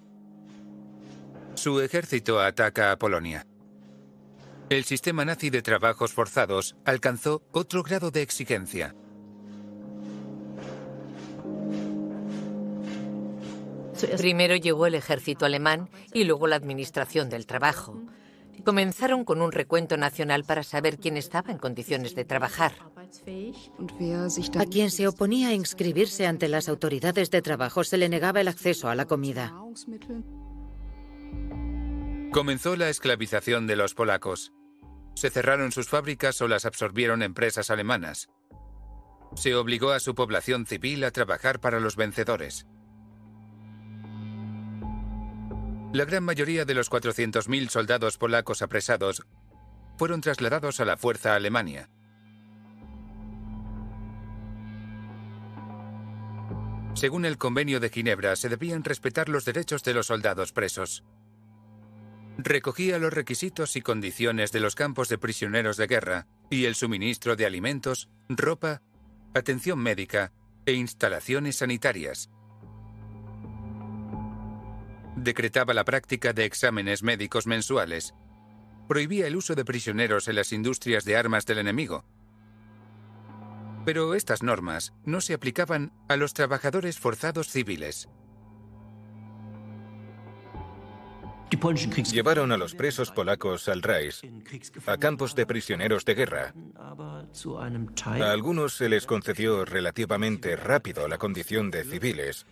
Su 1.55 1.81
ejército 1.81 2.39
ataca 2.39 2.91
a 2.91 2.97
Polonia. 2.97 3.45
El 4.71 4.85
sistema 4.85 5.25
nazi 5.25 5.49
de 5.49 5.61
trabajos 5.61 6.13
forzados 6.13 6.77
alcanzó 6.85 7.43
otro 7.51 7.83
grado 7.83 8.09
de 8.09 8.21
exigencia. 8.21 8.95
Primero 14.15 14.55
llegó 14.55 14.85
el 14.85 14.95
ejército 14.95 15.45
alemán 15.45 15.89
y 16.13 16.23
luego 16.23 16.47
la 16.47 16.55
administración 16.55 17.29
del 17.29 17.47
trabajo. 17.47 18.01
Comenzaron 18.63 19.25
con 19.25 19.41
un 19.41 19.51
recuento 19.51 19.97
nacional 19.97 20.45
para 20.45 20.63
saber 20.63 20.99
quién 20.99 21.17
estaba 21.17 21.51
en 21.51 21.57
condiciones 21.57 22.15
de 22.15 22.23
trabajar. 22.23 22.71
A 24.57 24.65
quien 24.67 24.89
se 24.89 25.05
oponía 25.05 25.49
a 25.49 25.53
inscribirse 25.53 26.27
ante 26.27 26.47
las 26.47 26.69
autoridades 26.69 27.29
de 27.29 27.41
trabajo 27.41 27.83
se 27.83 27.97
le 27.97 28.07
negaba 28.07 28.39
el 28.39 28.47
acceso 28.47 28.87
a 28.87 28.95
la 28.95 29.03
comida. 29.03 29.53
Comenzó 32.31 32.77
la 32.77 32.87
esclavización 32.87 33.67
de 33.67 33.75
los 33.75 33.93
polacos. 33.95 34.53
Se 35.15 35.29
cerraron 35.29 35.71
sus 35.71 35.87
fábricas 35.87 36.41
o 36.41 36.47
las 36.47 36.65
absorbieron 36.65 37.21
empresas 37.21 37.69
alemanas. 37.69 38.29
Se 39.35 39.55
obligó 39.55 39.91
a 39.91 39.99
su 39.99 40.15
población 40.15 40.65
civil 40.65 41.03
a 41.03 41.11
trabajar 41.11 41.59
para 41.59 41.79
los 41.79 41.95
vencedores. 41.95 42.65
La 45.93 46.05
gran 46.05 46.23
mayoría 46.23 46.63
de 46.63 46.73
los 46.73 46.89
400.000 46.89 47.69
soldados 47.69 48.17
polacos 48.17 48.61
apresados 48.61 49.23
fueron 49.97 50.21
trasladados 50.21 50.79
a 50.79 50.85
la 50.85 50.97
fuerza 50.97 51.35
Alemania. 51.35 51.89
Según 56.93 57.25
el 57.25 57.37
Convenio 57.37 57.79
de 57.79 57.89
Ginebra, 57.89 58.35
se 58.35 58.49
debían 58.49 58.83
respetar 58.83 59.29
los 59.29 59.45
derechos 59.45 59.83
de 59.83 59.93
los 59.93 60.07
soldados 60.07 60.51
presos. 60.51 61.03
Recogía 62.38 62.97
los 62.97 63.13
requisitos 63.13 63.75
y 63.75 63.81
condiciones 63.81 64.51
de 64.51 64.59
los 64.59 64.75
campos 64.75 65.09
de 65.09 65.17
prisioneros 65.17 65.77
de 65.77 65.88
guerra 65.88 66.27
y 66.50 66.65
el 66.65 66.75
suministro 66.75 67.35
de 67.35 67.45
alimentos, 67.45 68.09
ropa, 68.29 68.81
atención 69.33 69.79
médica 69.79 70.31
e 70.65 70.73
instalaciones 70.73 71.57
sanitarias. 71.57 72.29
Decretaba 75.15 75.73
la 75.73 75.83
práctica 75.83 76.33
de 76.33 76.45
exámenes 76.45 77.03
médicos 77.03 77.45
mensuales. 77.45 78.13
Prohibía 78.88 79.27
el 79.27 79.35
uso 79.35 79.55
de 79.55 79.65
prisioneros 79.65 80.27
en 80.27 80.35
las 80.35 80.51
industrias 80.51 81.05
de 81.05 81.17
armas 81.17 81.45
del 81.45 81.59
enemigo 81.59 82.05
pero 83.85 84.13
estas 84.13 84.43
normas 84.43 84.93
no 85.05 85.21
se 85.21 85.33
aplicaban 85.33 85.91
a 86.07 86.15
los 86.15 86.33
trabajadores 86.33 87.00
forzados 87.00 87.47
civiles. 87.47 88.09
Llevaron 92.12 92.51
a 92.51 92.58
los 92.58 92.74
presos 92.75 93.12
polacos 93.12 93.67
al 93.67 93.81
Reich, 93.81 94.22
a 94.86 94.98
campos 94.98 95.36
de 95.36 95.46
prisioneros 95.46 96.05
de 96.05 96.15
guerra. 96.15 96.53
A 98.05 98.31
algunos 98.31 98.74
se 98.74 98.89
les 98.89 99.05
concedió 99.05 99.65
relativamente 99.65 100.55
rápido 100.55 101.08
la 101.08 101.17
condición 101.17 101.70
de 101.70 101.84
civiles 101.84 102.46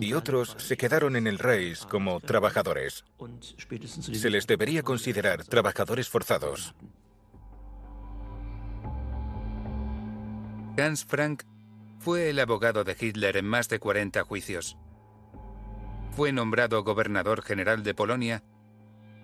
y 0.00 0.12
otros 0.12 0.54
se 0.58 0.76
quedaron 0.76 1.16
en 1.16 1.26
el 1.26 1.38
Reich 1.38 1.86
como 1.86 2.20
trabajadores. 2.20 3.04
Se 3.88 4.30
les 4.30 4.46
debería 4.46 4.82
considerar 4.82 5.44
trabajadores 5.44 6.08
forzados. 6.08 6.74
Hans 10.76 11.04
Frank 11.04 11.44
fue 11.98 12.30
el 12.30 12.38
abogado 12.40 12.84
de 12.84 12.96
Hitler 12.98 13.36
en 13.36 13.46
más 13.46 13.68
de 13.68 13.78
40 13.78 14.22
juicios. 14.24 14.76
Fue 16.14 16.30
nombrado 16.30 16.84
gobernador 16.84 17.42
general 17.42 17.82
de 17.82 17.94
Polonia 17.94 18.42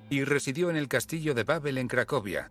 y 0.08 0.24
residió 0.24 0.70
en 0.70 0.76
el 0.76 0.88
castillo 0.88 1.34
de 1.34 1.44
Babel 1.44 1.76
en 1.76 1.86
Cracovia. 1.86 2.50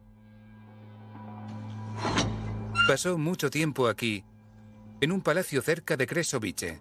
Pasó 2.88 3.18
mucho 3.18 3.50
tiempo 3.50 3.88
aquí, 3.88 4.24
en 5.02 5.12
un 5.12 5.22
palacio 5.22 5.62
cerca 5.62 5.98
de 5.98 6.06
Kresowice. 6.06 6.80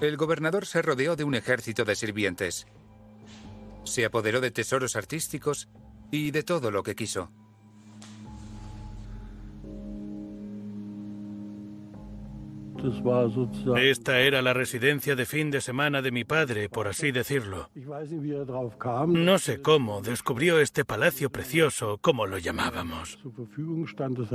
El 0.00 0.16
gobernador 0.16 0.64
se 0.64 0.80
rodeó 0.80 1.16
de 1.16 1.24
un 1.24 1.34
ejército 1.34 1.84
de 1.84 1.96
sirvientes. 1.96 2.66
Se 3.84 4.04
apoderó 4.04 4.40
de 4.40 4.52
tesoros 4.52 4.94
artísticos 4.94 5.68
y 6.12 6.30
de 6.30 6.44
todo 6.44 6.70
lo 6.70 6.84
que 6.84 6.94
quiso. 6.94 7.32
Esta 13.76 14.20
era 14.20 14.42
la 14.42 14.52
residencia 14.52 15.14
de 15.14 15.26
fin 15.26 15.50
de 15.50 15.60
semana 15.60 16.02
de 16.02 16.10
mi 16.10 16.24
padre, 16.24 16.68
por 16.68 16.88
así 16.88 17.12
decirlo. 17.12 17.70
No 19.06 19.38
sé 19.38 19.62
cómo 19.62 20.00
descubrió 20.02 20.58
este 20.58 20.84
palacio 20.84 21.30
precioso, 21.30 21.98
como 21.98 22.26
lo 22.26 22.38
llamábamos. 22.38 23.18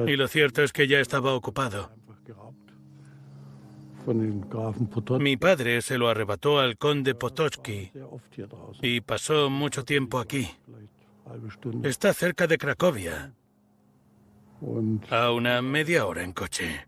Y 0.06 0.16
lo 0.16 0.28
cierto 0.28 0.64
es 0.64 0.72
que 0.72 0.88
ya 0.88 1.00
estaba 1.00 1.34
ocupado. 1.34 1.92
Mi 5.20 5.36
padre 5.36 5.82
se 5.82 5.98
lo 5.98 6.08
arrebató 6.08 6.60
al 6.60 6.78
conde 6.78 7.14
Potocki 7.14 7.92
y 8.82 9.02
pasó 9.02 9.50
mucho 9.50 9.84
tiempo 9.84 10.20
aquí. 10.20 10.48
Está 11.84 12.14
cerca 12.14 12.48
de 12.48 12.58
Cracovia, 12.58 13.34
a 15.10 15.32
una 15.32 15.62
media 15.62 16.06
hora 16.06 16.24
en 16.24 16.32
coche. 16.32 16.88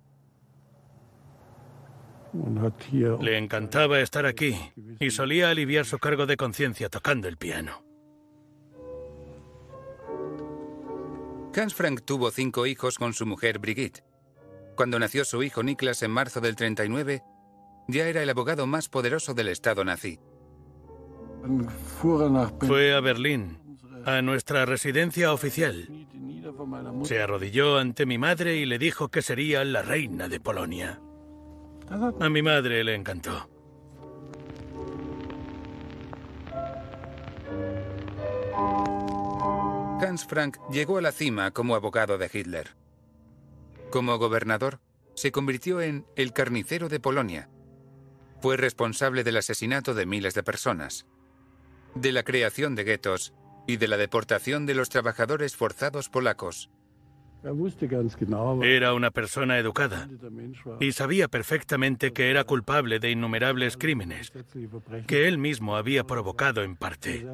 Le 3.19 3.37
encantaba 3.37 3.99
estar 3.99 4.25
aquí 4.25 4.55
y 4.99 5.11
solía 5.11 5.49
aliviar 5.49 5.85
su 5.85 5.97
cargo 5.97 6.25
de 6.25 6.37
conciencia 6.37 6.89
tocando 6.89 7.27
el 7.27 7.37
piano. 7.37 7.83
Hans 11.55 11.73
Frank 11.73 12.01
tuvo 12.05 12.31
cinco 12.31 12.67
hijos 12.67 12.97
con 12.97 13.13
su 13.13 13.25
mujer 13.25 13.59
Brigitte. 13.59 14.03
Cuando 14.75 14.99
nació 14.99 15.25
su 15.25 15.43
hijo 15.43 15.63
Niklas 15.63 16.03
en 16.03 16.11
marzo 16.11 16.39
del 16.39 16.55
39, 16.55 17.23
ya 17.87 18.07
era 18.07 18.21
el 18.21 18.29
abogado 18.29 18.67
más 18.67 18.87
poderoso 18.87 19.33
del 19.33 19.49
Estado 19.49 19.83
nazi. 19.83 20.19
Fue 22.61 22.93
a 22.93 22.99
Berlín, 22.99 23.57
a 24.05 24.21
nuestra 24.21 24.65
residencia 24.65 25.33
oficial. 25.33 26.07
Se 27.03 27.21
arrodilló 27.21 27.77
ante 27.77 28.05
mi 28.05 28.17
madre 28.17 28.55
y 28.57 28.65
le 28.65 28.77
dijo 28.77 29.09
que 29.09 29.21
sería 29.21 29.63
la 29.65 29.81
reina 29.81 30.27
de 30.29 30.39
Polonia. 30.39 31.01
A 31.91 32.29
mi 32.29 32.41
madre 32.41 32.83
le 32.83 32.93
encantó. 32.93 33.49
Hans 40.01 40.25
Frank 40.25 40.57
llegó 40.71 40.97
a 40.97 41.01
la 41.01 41.11
cima 41.11 41.51
como 41.51 41.75
abogado 41.75 42.17
de 42.17 42.29
Hitler. 42.31 42.75
Como 43.91 44.17
gobernador, 44.17 44.79
se 45.15 45.31
convirtió 45.31 45.81
en 45.81 46.05
el 46.15 46.31
carnicero 46.31 46.89
de 46.89 46.99
Polonia. 46.99 47.49
Fue 48.39 48.55
responsable 48.55 49.23
del 49.23 49.37
asesinato 49.37 49.93
de 49.93 50.05
miles 50.05 50.33
de 50.35 50.43
personas, 50.43 51.05
de 51.95 52.11
la 52.11 52.23
creación 52.23 52.75
de 52.75 52.83
guetos 52.83 53.33
y 53.67 53.77
de 53.77 53.87
la 53.87 53.97
deportación 53.97 54.65
de 54.65 54.75
los 54.75 54.89
trabajadores 54.89 55.55
forzados 55.55 56.07
polacos. 56.07 56.69
Era 58.63 58.93
una 58.93 59.11
persona 59.11 59.57
educada 59.57 60.09
y 60.79 60.91
sabía 60.91 61.27
perfectamente 61.27 62.11
que 62.11 62.29
era 62.29 62.43
culpable 62.43 62.99
de 62.99 63.11
innumerables 63.11 63.77
crímenes 63.77 64.31
que 65.07 65.27
él 65.27 65.37
mismo 65.37 65.75
había 65.75 66.03
provocado 66.03 66.63
en 66.63 66.75
parte. 66.75 67.25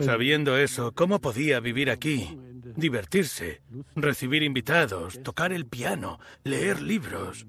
Sabiendo 0.00 0.56
eso, 0.58 0.92
¿cómo 0.92 1.20
podía 1.20 1.60
vivir 1.60 1.90
aquí, 1.90 2.36
divertirse, 2.76 3.62
recibir 3.94 4.42
invitados, 4.42 5.22
tocar 5.22 5.52
el 5.52 5.66
piano, 5.66 6.18
leer 6.42 6.82
libros? 6.82 7.46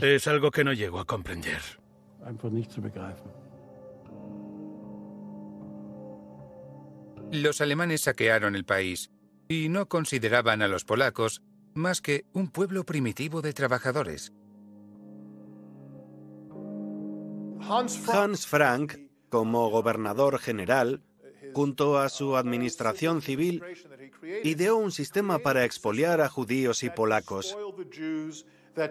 Es 0.00 0.26
algo 0.26 0.50
que 0.50 0.64
no 0.64 0.72
llego 0.72 1.00
a 1.00 1.04
comprender. 1.04 1.60
Los 7.32 7.60
alemanes 7.60 8.02
saquearon 8.02 8.56
el 8.56 8.64
país 8.64 9.10
y 9.48 9.68
no 9.68 9.88
consideraban 9.88 10.62
a 10.62 10.68
los 10.68 10.84
polacos 10.84 11.42
más 11.74 12.00
que 12.00 12.24
un 12.32 12.48
pueblo 12.48 12.84
primitivo 12.84 13.40
de 13.40 13.52
trabajadores. 13.52 14.32
Hans 17.60 18.46
Frank, 18.46 18.94
como 19.28 19.70
gobernador 19.70 20.40
general, 20.40 21.04
junto 21.54 21.98
a 21.98 22.08
su 22.08 22.36
administración 22.36 23.22
civil, 23.22 23.62
ideó 24.42 24.76
un 24.76 24.90
sistema 24.90 25.38
para 25.38 25.64
expoliar 25.64 26.20
a 26.20 26.28
judíos 26.28 26.82
y 26.82 26.90
polacos 26.90 27.56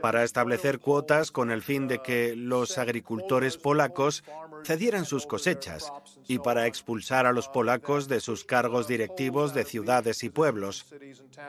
para 0.02 0.24
establecer 0.24 0.80
cuotas 0.80 1.32
con 1.32 1.52
el 1.52 1.62
fin 1.62 1.88
de 1.88 2.02
que 2.02 2.36
los 2.36 2.78
agricultores 2.78 3.58
polacos 3.58 4.24
cedieran 4.64 5.06
sus 5.06 5.26
cosechas 5.26 5.92
y 6.28 6.40
para 6.40 6.68
expulsar 6.68 7.26
a 7.26 7.32
los 7.32 7.48
polacos 7.48 8.08
de 8.08 8.20
sus 8.20 8.44
cargos 8.44 8.88
directivos 8.88 9.54
de 9.54 9.64
ciudades 9.64 10.24
y 10.24 10.30
pueblos. 10.30 10.86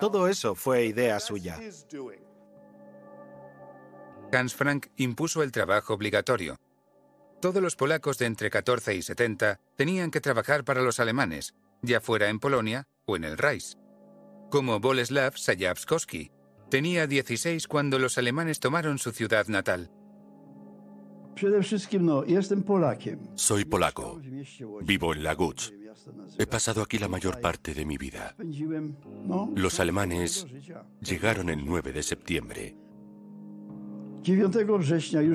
Todo 0.00 0.28
eso 0.28 0.54
fue 0.54 0.84
idea 0.84 1.20
suya. 1.20 1.58
Hans 4.32 4.54
Frank 4.54 4.86
impuso 4.96 5.42
el 5.42 5.52
trabajo 5.52 5.94
obligatorio. 5.94 6.56
Todos 7.40 7.62
los 7.62 7.74
polacos 7.74 8.18
de 8.18 8.26
entre 8.26 8.50
14 8.50 8.94
y 8.94 9.02
70 9.02 9.60
tenían 9.76 10.10
que 10.10 10.20
trabajar 10.20 10.64
para 10.64 10.82
los 10.82 11.00
alemanes, 11.00 11.54
ya 11.82 12.00
fuera 12.00 12.28
en 12.28 12.38
Polonia 12.38 12.86
o 13.06 13.16
en 13.16 13.24
el 13.24 13.38
Reich, 13.38 13.76
como 14.50 14.78
Boleslav 14.78 15.38
Sayabskowski, 15.38 16.30
Tenía 16.70 17.08
16 17.08 17.66
cuando 17.66 17.98
los 17.98 18.16
alemanes 18.16 18.60
tomaron 18.60 18.98
su 18.98 19.10
ciudad 19.10 19.48
natal. 19.48 19.90
Soy 23.34 23.64
polaco. 23.64 24.20
Vivo 24.82 25.12
en 25.12 25.22
Laguz. 25.24 25.72
He 26.38 26.46
pasado 26.46 26.82
aquí 26.82 26.98
la 26.98 27.08
mayor 27.08 27.40
parte 27.40 27.74
de 27.74 27.84
mi 27.84 27.98
vida. 27.98 28.36
Los 29.56 29.80
alemanes 29.80 30.46
llegaron 31.00 31.50
el 31.50 31.64
9 31.64 31.92
de 31.92 32.02
septiembre. 32.04 32.76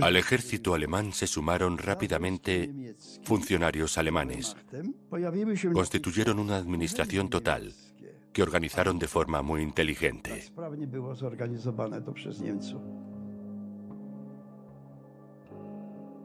Al 0.01 0.15
ejército 0.15 0.73
alemán 0.73 1.11
se 1.11 1.27
sumaron 1.27 1.77
rápidamente 1.77 2.95
funcionarios 3.23 3.97
alemanes. 3.97 4.55
Constituyeron 5.73 6.39
una 6.39 6.55
administración 6.55 7.29
total 7.29 7.73
que 8.35 8.43
organizaron 8.43 8.99
de 8.99 9.07
forma 9.07 9.41
muy 9.41 9.61
inteligente. 9.61 10.43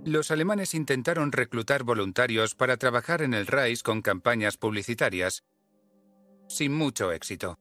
Los 0.04 0.30
alemanes 0.32 0.74
intentaron 0.74 1.30
reclutar 1.30 1.84
voluntarios 1.84 2.56
para 2.56 2.76
trabajar 2.78 3.22
en 3.22 3.32
el 3.32 3.46
Reich 3.46 3.82
con 3.82 4.02
campañas 4.02 4.56
publicitarias, 4.56 5.44
sin 6.48 6.72
mucho 6.72 7.12
éxito. 7.12 7.60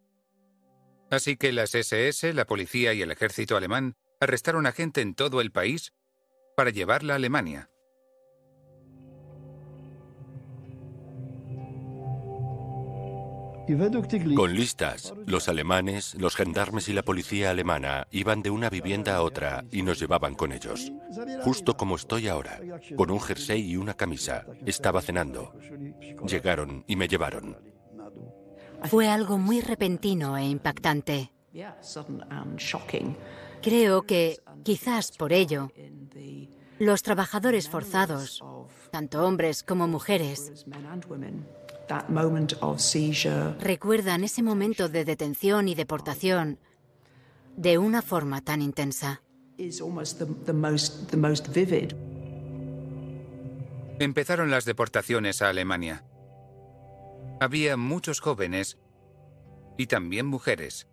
Así 1.12 1.38
que 1.38 1.52
las 1.52 1.76
SS, 1.76 2.34
la 2.34 2.46
policía 2.46 2.96
y 2.96 3.04
el 3.04 3.12
ejército 3.12 3.56
alemán 3.56 3.98
arrestaron 4.20 4.66
a 4.66 4.72
gente 4.72 5.02
en 5.02 5.14
todo 5.14 5.42
el 5.42 5.52
país 5.52 5.94
para 6.58 6.72
llevarla 6.72 7.14
a 7.14 7.18
Alemania. 7.18 7.70
Con 14.36 14.55
listas, 14.55 15.13
los 15.27 15.47
alemanes, 15.47 16.15
los 16.15 16.36
gendarmes 16.36 16.89
y 16.89 16.93
la 16.93 17.03
policía 17.03 17.51
alemana 17.51 18.08
iban 18.10 18.41
de 18.41 18.49
una 18.49 18.69
vivienda 18.69 19.15
a 19.15 19.21
otra 19.21 19.63
y 19.71 19.84
nos 19.84 19.99
llevaban 19.99 20.34
con 20.34 20.51
ellos. 20.51 20.91
Justo 21.43 21.77
como 21.77 21.95
estoy 21.95 22.27
ahora, 22.27 22.60
con 22.95 23.12
un 23.12 23.19
jersey 23.19 23.62
y 23.62 23.77
una 23.77 23.93
camisa. 23.93 24.45
Estaba 24.65 25.01
cenando. 25.01 25.53
Llegaron 26.25 26.84
y 26.88 26.95
me 26.95 27.08
llevaron. 27.08 27.58
Fue 28.86 29.08
algo 29.08 29.38
muy 29.38 29.62
repentino 29.62 30.36
e 30.36 30.45
impactante. 30.45 31.32
Creo 33.62 34.01
que, 34.03 34.38
quizás 34.63 35.12
por 35.12 35.32
ello, 35.32 35.71
los 36.79 37.03
trabajadores 37.03 37.69
forzados, 37.69 38.43
tanto 38.89 39.25
hombres 39.27 39.63
como 39.63 39.88
mujeres, 39.88 40.65
recuerdan 43.60 44.23
ese 44.23 44.43
momento 44.43 44.89
de 44.89 45.06
detención 45.06 45.67
y 45.67 45.75
deportación 45.75 46.60
de 47.58 47.78
una 47.78 48.02
forma 48.02 48.41
tan 48.41 48.62
intensa. 48.62 49.21
Empezaron 53.99 54.49
las 54.49 54.65
deportaciones 54.65 55.41
a 55.41 55.49
Alemania. 55.49 56.06
Había 57.41 57.75
muchos 57.75 58.21
jóvenes 58.21 58.78
y 59.78 59.88
también 59.88 60.25
mujeres. 60.25 60.88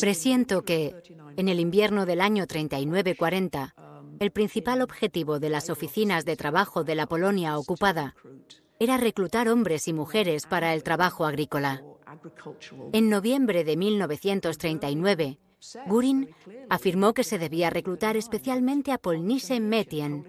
Presiento 0.00 0.62
que, 0.62 0.94
en 1.36 1.48
el 1.48 1.60
invierno 1.60 2.04
del 2.04 2.20
año 2.20 2.46
39-40, 2.46 3.74
el 4.20 4.30
principal 4.30 4.82
objetivo 4.82 5.38
de 5.38 5.50
las 5.50 5.70
oficinas 5.70 6.24
de 6.24 6.36
trabajo 6.36 6.84
de 6.84 6.94
la 6.94 7.06
Polonia 7.06 7.58
ocupada 7.58 8.14
era 8.78 8.96
reclutar 8.96 9.48
hombres 9.48 9.88
y 9.88 9.92
mujeres 9.92 10.46
para 10.46 10.74
el 10.74 10.82
trabajo 10.82 11.26
agrícola. 11.26 11.82
En 12.92 13.08
noviembre 13.08 13.64
de 13.64 13.76
1939, 13.76 15.38
Gurin 15.86 16.28
afirmó 16.68 17.14
que 17.14 17.24
se 17.24 17.38
debía 17.38 17.70
reclutar 17.70 18.16
especialmente 18.16 18.92
a 18.92 18.98
Polnice 18.98 19.60
Metien, 19.60 20.26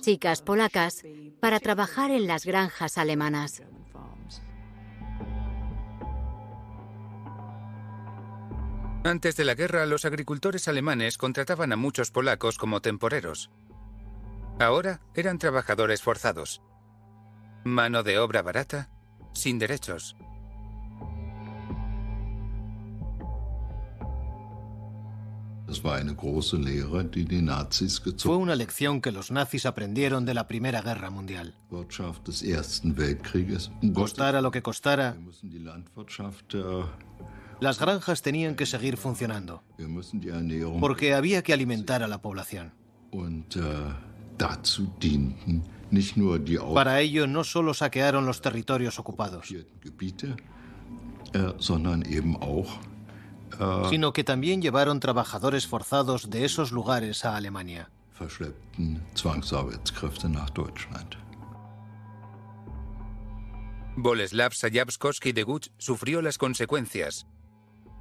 chicas 0.00 0.42
polacas, 0.42 1.04
para 1.40 1.60
trabajar 1.60 2.10
en 2.10 2.26
las 2.26 2.46
granjas 2.46 2.98
alemanas. 2.98 3.62
Antes 9.06 9.36
de 9.36 9.44
la 9.44 9.54
guerra, 9.54 9.86
los 9.86 10.04
agricultores 10.04 10.66
alemanes 10.66 11.16
contrataban 11.16 11.72
a 11.72 11.76
muchos 11.76 12.10
polacos 12.10 12.58
como 12.58 12.80
temporeros. 12.80 13.52
Ahora 14.58 15.00
eran 15.14 15.38
trabajadores 15.38 16.02
forzados. 16.02 16.60
Mano 17.62 18.02
de 18.02 18.18
obra 18.18 18.42
barata, 18.42 18.90
sin 19.32 19.60
derechos. 19.60 20.16
Fue 28.18 28.36
una 28.36 28.56
lección 28.56 29.00
que 29.00 29.12
los 29.12 29.30
nazis 29.30 29.66
aprendieron 29.66 30.24
de 30.24 30.34
la 30.34 30.48
Primera 30.48 30.82
Guerra 30.82 31.10
Mundial. 31.10 31.54
Costara 33.94 34.40
lo 34.40 34.50
que 34.50 34.62
costara, 34.62 35.16
las 37.60 37.78
granjas 37.78 38.22
tenían 38.22 38.54
que 38.54 38.66
seguir 38.66 38.96
funcionando, 38.96 39.62
porque 40.80 41.14
había 41.14 41.42
que 41.42 41.52
alimentar 41.52 42.02
a 42.02 42.08
la 42.08 42.18
población. 42.18 42.72
Para 46.74 47.00
ello 47.00 47.26
no 47.26 47.44
solo 47.44 47.74
saquearon 47.74 48.26
los 48.26 48.40
territorios 48.40 48.98
ocupados, 48.98 49.46
sino 53.90 54.12
que 54.12 54.24
también 54.24 54.60
llevaron 54.60 55.00
trabajadores 55.00 55.66
forzados 55.66 56.30
de 56.30 56.44
esos 56.44 56.72
lugares 56.72 57.24
a 57.24 57.36
Alemania. 57.36 57.90
Boleslav 63.98 64.52
Sayavskoski 64.52 65.32
de 65.32 65.42
Guch 65.42 65.68
sufrió 65.78 66.20
las 66.20 66.36
consecuencias 66.36 67.26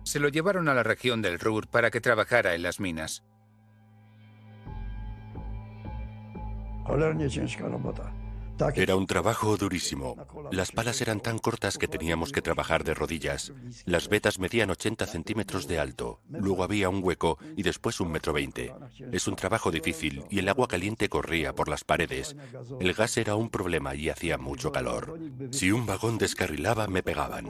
se 0.06 0.20
lo 0.20 0.30
llevaron 0.30 0.70
a 0.70 0.74
la 0.74 0.84
región 0.84 1.22
del 1.22 1.40
Ruhr 1.40 1.68
para 1.68 1.92
que 1.92 2.00
trabajara 2.00 2.56
en 2.56 2.62
las 2.62 2.80
minas. 2.80 3.24
Era 8.76 8.96
un 8.96 9.08
trabajo 9.08 9.58
durísimo. 9.58 10.16
Las 10.52 10.72
palas 10.72 11.02
eran 11.02 11.20
tan 11.20 11.40
cortas 11.40 11.78
que 11.78 11.88
teníamos 11.88 12.32
que 12.32 12.42
trabajar 12.42 12.84
de 12.84 12.94
rodillas. 12.94 13.52
Las 13.86 14.08
vetas 14.08 14.40
medían 14.40 14.70
80 14.70 15.06
centímetros 15.08 15.68
de 15.68 15.80
alto. 15.80 16.22
Luego 16.30 16.64
había 16.64 16.88
un 16.88 17.04
hueco 17.04 17.38
y 17.58 17.64
después 17.64 18.00
un 18.00 18.12
metro 18.12 18.32
veinte. 18.32 18.74
Es 19.12 19.28
un 19.28 19.36
trabajo 19.36 19.72
difícil 19.72 20.24
y 20.30 20.40
el 20.40 20.48
agua 20.48 20.68
caliente 20.68 21.10
corría 21.10 21.54
por 21.54 21.68
las 21.68 21.84
paredes. 21.84 22.36
El 22.80 22.94
gas 22.94 23.18
era 23.18 23.36
un 23.36 23.50
problema 23.50 23.96
y 23.96 24.10
hacía 24.10 24.38
mucho 24.38 24.72
calor. 24.72 25.20
Si 25.52 25.72
un 25.72 25.86
vagón 25.86 26.18
descarrilaba, 26.18 26.88
me 26.88 27.04
pegaban. 27.04 27.46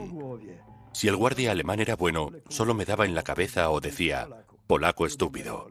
Si 0.96 1.08
el 1.08 1.16
guardia 1.16 1.50
alemán 1.50 1.78
era 1.80 1.94
bueno, 1.94 2.30
solo 2.48 2.72
me 2.72 2.86
daba 2.86 3.04
en 3.04 3.14
la 3.14 3.22
cabeza 3.22 3.68
o 3.68 3.82
decía, 3.82 4.46
polaco 4.66 5.04
estúpido. 5.04 5.68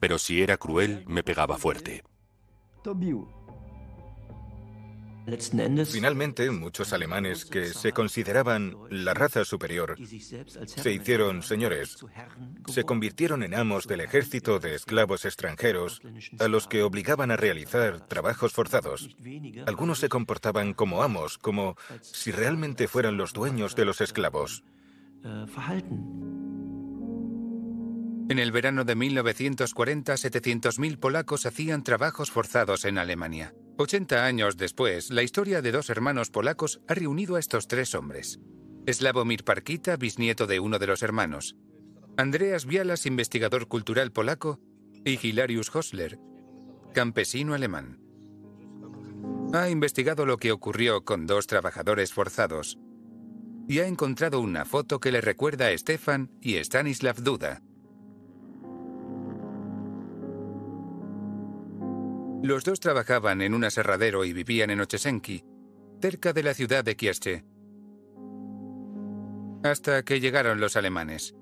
Pero 0.00 0.18
si 0.18 0.42
era 0.42 0.56
cruel, 0.56 1.04
me 1.06 1.22
pegaba 1.22 1.56
fuerte. 1.58 2.02
Finalmente, 5.90 6.50
muchos 6.50 6.92
alemanes 6.92 7.44
que 7.44 7.66
se 7.66 7.92
consideraban 7.92 8.76
la 8.90 9.14
raza 9.14 9.44
superior 9.44 9.96
se 10.66 10.92
hicieron 10.92 11.42
señores. 11.42 11.98
Se 12.66 12.84
convirtieron 12.84 13.42
en 13.42 13.54
amos 13.54 13.86
del 13.86 14.00
ejército 14.00 14.58
de 14.58 14.74
esclavos 14.74 15.24
extranjeros 15.24 16.00
a 16.38 16.48
los 16.48 16.66
que 16.66 16.82
obligaban 16.82 17.30
a 17.30 17.36
realizar 17.36 18.06
trabajos 18.06 18.52
forzados. 18.52 19.16
Algunos 19.66 19.98
se 19.98 20.08
comportaban 20.08 20.72
como 20.72 21.02
amos, 21.02 21.36
como 21.36 21.76
si 22.00 22.30
realmente 22.30 22.88
fueran 22.88 23.16
los 23.16 23.32
dueños 23.32 23.74
de 23.76 23.84
los 23.84 24.00
esclavos. 24.00 24.64
En 28.30 28.38
el 28.38 28.52
verano 28.52 28.84
de 28.84 28.94
1940, 28.94 30.14
700.000 30.14 30.98
polacos 30.98 31.46
hacían 31.46 31.82
trabajos 31.82 32.30
forzados 32.30 32.84
en 32.84 32.98
Alemania. 32.98 33.54
80 33.78 34.24
años 34.24 34.56
después, 34.56 35.10
la 35.10 35.22
historia 35.22 35.62
de 35.62 35.70
dos 35.70 35.88
hermanos 35.88 36.30
polacos 36.30 36.80
ha 36.88 36.94
reunido 36.94 37.36
a 37.36 37.38
estos 37.40 37.68
tres 37.68 37.94
hombres. 37.94 38.40
Slavomir 38.90 39.44
Parkita, 39.44 39.96
bisnieto 39.96 40.48
de 40.48 40.58
uno 40.58 40.80
de 40.80 40.88
los 40.88 41.02
hermanos. 41.02 41.54
Andreas 42.16 42.66
Bialas, 42.66 43.06
investigador 43.06 43.68
cultural 43.68 44.10
polaco. 44.10 44.58
Y 45.04 45.24
Hilarius 45.24 45.74
Hosler, 45.74 46.18
campesino 46.92 47.54
alemán. 47.54 48.00
Ha 49.52 49.70
investigado 49.70 50.26
lo 50.26 50.38
que 50.38 50.50
ocurrió 50.50 51.04
con 51.04 51.26
dos 51.26 51.46
trabajadores 51.46 52.12
forzados 52.12 52.78
y 53.68 53.78
ha 53.78 53.86
encontrado 53.86 54.40
una 54.40 54.64
foto 54.64 54.98
que 54.98 55.12
le 55.12 55.20
recuerda 55.20 55.68
a 55.68 55.78
Stefan 55.78 56.30
y 56.40 56.56
Stanislav 56.56 57.22
Duda, 57.22 57.62
Los 62.42 62.64
dos 62.64 62.78
trabajaban 62.78 63.42
en 63.42 63.52
un 63.52 63.64
aserradero 63.64 64.24
y 64.24 64.32
vivían 64.32 64.70
en 64.70 64.80
Ochesenki, 64.80 65.44
cerca 66.00 66.32
de 66.32 66.42
la 66.44 66.54
ciudad 66.54 66.84
de 66.84 66.96
Kielce. 66.96 67.44
Hasta 69.64 70.04
que 70.04 70.20
llegaron 70.20 70.60
los 70.60 70.76
alemanes. 70.76 71.34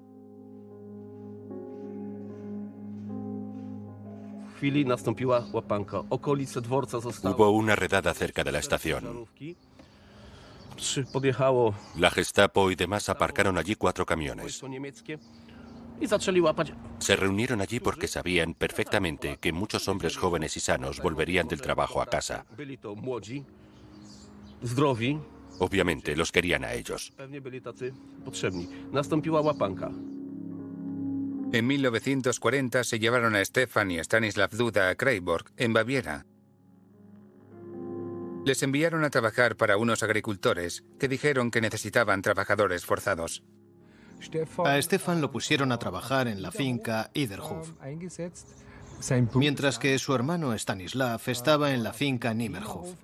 Hubo 7.22 7.50
una 7.50 7.76
redada 7.76 8.14
cerca 8.14 8.42
de 8.42 8.52
la 8.52 8.58
estación. 8.58 9.26
La 11.96 12.10
Gestapo 12.10 12.70
y 12.70 12.74
demás 12.74 13.10
aparcaron 13.10 13.58
allí 13.58 13.74
cuatro 13.74 14.06
camiones. 14.06 14.62
Se 16.98 17.16
reunieron 17.16 17.60
allí 17.60 17.80
porque 17.80 18.08
sabían 18.08 18.54
perfectamente 18.54 19.38
que 19.40 19.52
muchos 19.52 19.88
hombres 19.88 20.16
jóvenes 20.16 20.56
y 20.56 20.60
sanos 20.60 21.00
volverían 21.00 21.48
del 21.48 21.60
trabajo 21.60 22.02
a 22.02 22.06
casa. 22.06 22.44
Obviamente 25.58 26.16
los 26.16 26.32
querían 26.32 26.64
a 26.64 26.74
ellos. 26.74 27.12
En 31.52 31.66
1940 31.66 32.84
se 32.84 32.98
llevaron 32.98 33.36
a 33.36 33.44
Stefan 33.44 33.90
y 33.90 33.98
Stanislav 33.98 34.50
Duda 34.50 34.90
a 34.90 34.94
Kreiborg, 34.96 35.46
en 35.56 35.72
Baviera. 35.72 36.26
Les 38.44 38.62
enviaron 38.62 39.04
a 39.04 39.10
trabajar 39.10 39.56
para 39.56 39.76
unos 39.76 40.02
agricultores 40.02 40.84
que 40.98 41.08
dijeron 41.08 41.50
que 41.50 41.60
necesitaban 41.60 42.22
trabajadores 42.22 42.84
forzados. 42.84 43.42
A 44.64 44.80
Stefan 44.82 45.20
lo 45.20 45.30
pusieron 45.30 45.72
a 45.72 45.78
trabajar 45.78 46.28
en 46.28 46.42
la 46.42 46.50
finca 46.50 47.10
Iderhof, 47.14 47.70
mientras 49.34 49.78
que 49.78 49.98
su 49.98 50.14
hermano 50.14 50.52
Stanislav 50.54 51.20
estaba 51.26 51.72
en 51.74 51.82
la 51.82 51.92
finca 51.92 52.32
Nimmerhof. 52.34 52.94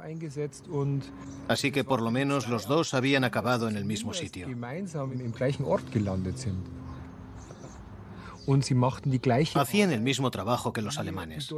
Así 1.49 1.71
que 1.71 1.85
por 1.85 2.01
lo 2.01 2.11
menos 2.11 2.49
los 2.49 2.67
dos 2.67 2.95
habían 2.95 3.25
acabado 3.25 3.69
en 3.69 3.77
el 3.77 3.85
mismo 3.85 4.15
sitio. 4.15 4.49
Hacían 9.61 9.93
el 9.93 10.01
mismo 10.01 10.31
trabajo 10.31 10.73
que 10.73 10.83
los 10.83 10.99
alemanes. 10.99 11.53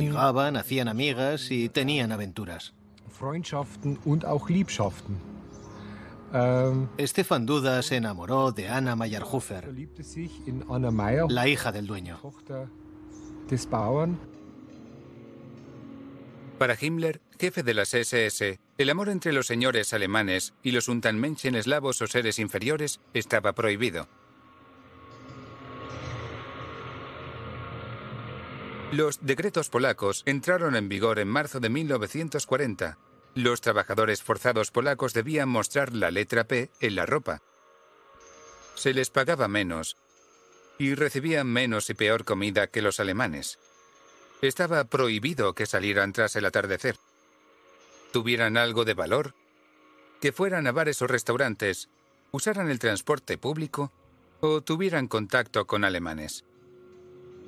Ligaban, 0.00 0.56
hacían 0.56 0.88
amigas 0.88 1.50
y 1.50 1.68
tenían 1.68 2.12
aventuras. 2.12 2.72
Stefan 7.00 7.46
Duda 7.46 7.82
se 7.82 7.96
enamoró 7.96 8.52
de 8.52 8.68
Anna 8.68 8.96
Mayerhofer, 8.96 9.72
la 11.28 11.48
hija 11.48 11.72
del 11.72 11.86
dueño. 11.86 12.20
Para 16.58 16.76
Himmler, 16.80 17.20
jefe 17.38 17.62
de 17.62 17.74
las 17.74 17.92
SS, 17.92 18.58
el 18.78 18.90
amor 18.90 19.10
entre 19.10 19.32
los 19.32 19.46
señores 19.46 19.92
alemanes 19.92 20.54
y 20.62 20.70
los 20.70 20.88
Untermenschen 20.88 21.54
eslavos 21.54 22.00
o 22.00 22.06
seres 22.06 22.38
inferiores 22.38 23.00
estaba 23.12 23.52
prohibido. 23.52 24.08
Los 28.92 29.18
decretos 29.20 29.68
polacos 29.68 30.22
entraron 30.26 30.76
en 30.76 30.88
vigor 30.88 31.18
en 31.18 31.28
marzo 31.28 31.60
de 31.60 31.68
1940. 31.68 32.98
Los 33.36 33.60
trabajadores 33.60 34.22
forzados 34.22 34.70
polacos 34.70 35.12
debían 35.12 35.50
mostrar 35.50 35.92
la 35.92 36.10
letra 36.10 36.44
P 36.44 36.70
en 36.80 36.96
la 36.96 37.04
ropa. 37.04 37.42
Se 38.76 38.94
les 38.94 39.10
pagaba 39.10 39.46
menos 39.46 39.98
y 40.78 40.94
recibían 40.94 41.46
menos 41.46 41.90
y 41.90 41.94
peor 41.94 42.24
comida 42.24 42.66
que 42.68 42.80
los 42.80 42.98
alemanes. 42.98 43.58
Estaba 44.40 44.84
prohibido 44.84 45.52
que 45.52 45.66
salieran 45.66 46.14
tras 46.14 46.34
el 46.36 46.46
atardecer. 46.46 46.96
Tuvieran 48.10 48.56
algo 48.56 48.86
de 48.86 48.94
valor, 48.94 49.34
que 50.22 50.32
fueran 50.32 50.66
a 50.66 50.72
bares 50.72 51.02
o 51.02 51.06
restaurantes, 51.06 51.90
usaran 52.30 52.70
el 52.70 52.78
transporte 52.78 53.36
público 53.36 53.92
o 54.40 54.62
tuvieran 54.62 55.08
contacto 55.08 55.66
con 55.66 55.84
alemanes. 55.84 56.46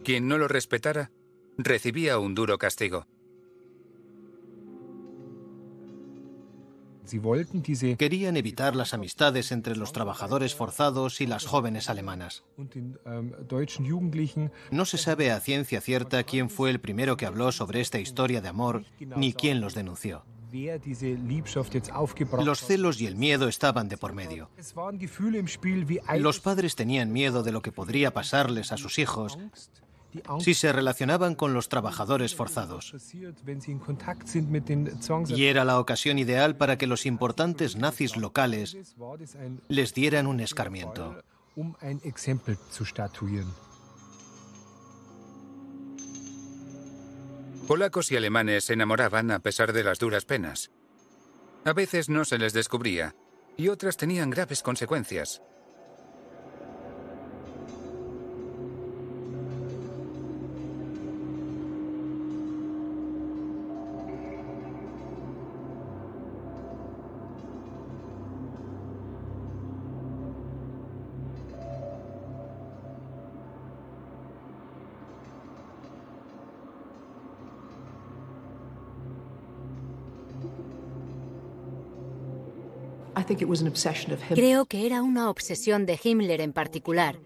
Quien 0.04 0.28
no 0.28 0.36
lo 0.36 0.48
respetara 0.48 1.10
recibía 1.56 2.18
un 2.18 2.34
duro 2.34 2.58
castigo. 2.58 3.06
Querían 7.98 8.36
evitar 8.36 8.76
las 8.76 8.94
amistades 8.94 9.52
entre 9.52 9.76
los 9.76 9.92
trabajadores 9.92 10.54
forzados 10.54 11.20
y 11.20 11.26
las 11.26 11.46
jóvenes 11.46 11.88
alemanas. 11.88 12.44
No 14.70 14.84
se 14.84 14.98
sabe 14.98 15.30
a 15.30 15.40
ciencia 15.40 15.80
cierta 15.80 16.22
quién 16.24 16.50
fue 16.50 16.70
el 16.70 16.80
primero 16.80 17.16
que 17.16 17.26
habló 17.26 17.52
sobre 17.52 17.80
esta 17.80 17.98
historia 17.98 18.40
de 18.40 18.48
amor 18.48 18.84
ni 19.16 19.32
quién 19.32 19.60
los 19.60 19.74
denunció. 19.74 20.24
Los 22.42 22.60
celos 22.60 23.00
y 23.00 23.06
el 23.06 23.16
miedo 23.16 23.48
estaban 23.48 23.88
de 23.88 23.98
por 23.98 24.14
medio. 24.14 24.50
Los 26.18 26.40
padres 26.40 26.74
tenían 26.74 27.12
miedo 27.12 27.42
de 27.42 27.52
lo 27.52 27.60
que 27.60 27.72
podría 27.72 28.12
pasarles 28.12 28.72
a 28.72 28.78
sus 28.78 28.98
hijos 28.98 29.38
si 30.40 30.54
se 30.54 30.72
relacionaban 30.72 31.34
con 31.34 31.54
los 31.54 31.68
trabajadores 31.68 32.34
forzados. 32.34 32.94
Y 35.28 35.44
era 35.44 35.64
la 35.64 35.78
ocasión 35.78 36.18
ideal 36.18 36.56
para 36.56 36.78
que 36.78 36.86
los 36.86 37.06
importantes 37.06 37.76
nazis 37.76 38.16
locales 38.16 38.76
les 39.68 39.94
dieran 39.94 40.26
un 40.26 40.40
escarmiento. 40.40 41.22
Polacos 47.66 48.10
y 48.10 48.16
alemanes 48.16 48.64
se 48.64 48.72
enamoraban 48.72 49.30
a 49.30 49.40
pesar 49.40 49.74
de 49.74 49.84
las 49.84 49.98
duras 49.98 50.24
penas. 50.24 50.70
A 51.64 51.74
veces 51.74 52.08
no 52.08 52.24
se 52.24 52.38
les 52.38 52.54
descubría 52.54 53.14
y 53.58 53.68
otras 53.68 53.98
tenían 53.98 54.30
graves 54.30 54.62
consecuencias. 54.62 55.42
Creo 84.34 84.66
que 84.66 84.86
era 84.86 85.02
una 85.02 85.30
obsesión 85.30 85.86
de 85.86 85.98
Himmler 86.02 86.40
en 86.40 86.52
particular, 86.52 87.18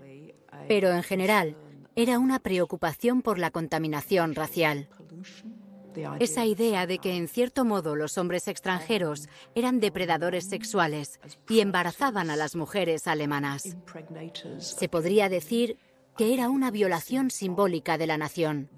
pero 0.69 0.93
en 0.93 1.03
general 1.03 1.57
era 1.95 2.19
una 2.19 2.39
preocupación 2.39 3.23
por 3.23 3.39
la 3.39 3.51
contaminación 3.51 4.35
racial. 4.35 4.89
Esa 6.21 6.47
idea 6.47 6.87
de 6.87 6.99
que 6.99 7.17
en 7.17 7.29
cierto 7.29 7.65
modo 7.65 7.97
los 7.97 8.17
hombres 8.17 8.49
extranjeros 8.49 9.29
eran 9.55 9.79
depredadores 9.79 10.49
sexuales 10.49 11.21
y 11.49 11.61
embarazaban 11.61 12.31
a 12.31 12.37
las 12.37 12.57
mujeres 12.57 13.07
alemanas. 13.07 13.77
Se 14.59 14.89
podría 14.89 15.29
decir 15.29 15.77
que 16.17 16.35
era 16.35 16.51
una 16.51 16.71
violación 16.71 17.31
simbólica 17.31 17.99
de 17.99 18.07
la 18.07 18.19
nación. 18.19 18.69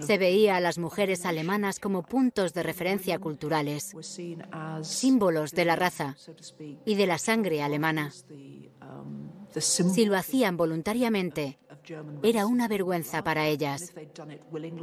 Se 0.00 0.18
veía 0.18 0.56
a 0.56 0.60
las 0.60 0.78
mujeres 0.78 1.24
alemanas 1.24 1.78
como 1.78 2.02
puntos 2.02 2.52
de 2.54 2.62
referencia 2.62 3.18
culturales, 3.18 3.94
símbolos 4.82 5.52
de 5.52 5.64
la 5.64 5.76
raza 5.76 6.16
y 6.84 6.94
de 6.94 7.06
la 7.06 7.18
sangre 7.18 7.62
alemana. 7.62 8.12
Si 9.56 10.04
lo 10.04 10.16
hacían 10.16 10.56
voluntariamente, 10.56 11.58
era 12.22 12.46
una 12.46 12.68
vergüenza 12.68 13.22
para 13.24 13.46
ellas. 13.46 13.92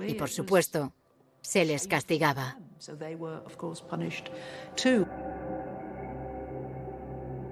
Y 0.08 0.14
por 0.16 0.30
supuesto, 0.30 0.94
se 1.42 1.66
les 1.66 1.88
castigaba. 1.88 2.58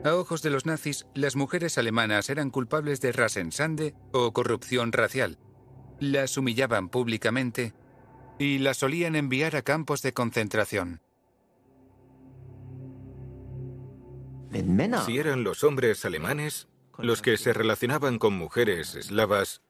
A 0.08 0.16
ojos 0.16 0.42
de 0.42 0.50
los 0.50 0.66
nazis, 0.66 1.06
las 1.16 1.36
mujeres 1.36 1.78
alemanas 1.78 2.30
eran 2.30 2.50
culpables 2.50 3.02
de 3.02 3.12
rasensande 3.12 3.94
o 4.14 4.32
corrupción 4.32 4.94
racial. 4.94 5.38
Las 6.00 6.38
humillaban 6.38 6.88
públicamente 6.88 7.74
y 8.40 8.60
las 8.60 8.78
solían 8.78 9.18
enviar 9.18 9.58
a 9.58 9.64
campos 9.64 10.02
de 10.02 10.14
concentración. 10.14 11.02
Si 15.06 15.18
eran 15.18 15.44
los 15.44 15.66
hombres 15.66 16.06
alemanes 16.06 16.70
los 16.98 17.22
que 17.22 17.36
se 17.36 17.52
relacionaban 17.52 18.18
con 18.18 18.34
mujeres 18.34 18.96
eslavas, 18.96 19.62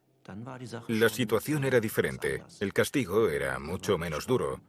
la 0.88 1.10
situación 1.10 1.64
era 1.64 1.80
diferente. 1.80 2.44
El 2.60 2.74
castigo 2.74 3.30
era 3.30 3.60
mucho 3.60 3.98
menos 3.98 4.28
duro. 4.28 4.60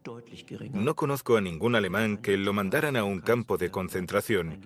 No 0.73 0.95
conozco 0.95 1.37
a 1.37 1.41
ningún 1.41 1.75
alemán 1.75 2.19
que 2.19 2.37
lo 2.37 2.53
mandaran 2.53 2.97
a 2.97 3.05
un 3.05 3.21
campo 3.21 3.59
de 3.59 3.71
concentración 3.71 4.61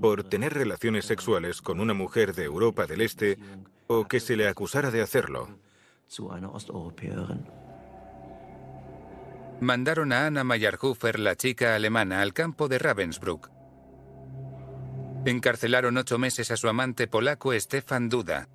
por 0.00 0.24
tener 0.24 0.52
relaciones 0.52 1.06
sexuales 1.06 1.62
con 1.62 1.80
una 1.80 1.94
mujer 1.94 2.34
de 2.34 2.44
Europa 2.44 2.86
del 2.86 3.00
Este 3.00 3.38
o 3.86 4.04
que 4.06 4.20
se 4.20 4.36
le 4.36 4.48
acusara 4.48 4.90
de 4.90 5.02
hacerlo. 5.02 5.48
Mandaron 9.60 10.12
a 10.12 10.26
Anna 10.26 10.44
Mayerhofer, 10.44 11.18
la 11.18 11.36
chica 11.36 11.74
alemana, 11.74 12.20
al 12.20 12.34
campo 12.34 12.68
de 12.68 12.78
Ravensbrück. 12.78 13.50
Encarcelaron 15.24 15.96
ocho 15.96 16.18
meses 16.18 16.50
a 16.50 16.56
su 16.58 16.68
amante 16.68 17.06
polaco 17.06 17.58
Stefan 17.58 18.10
Duda. 18.10 18.48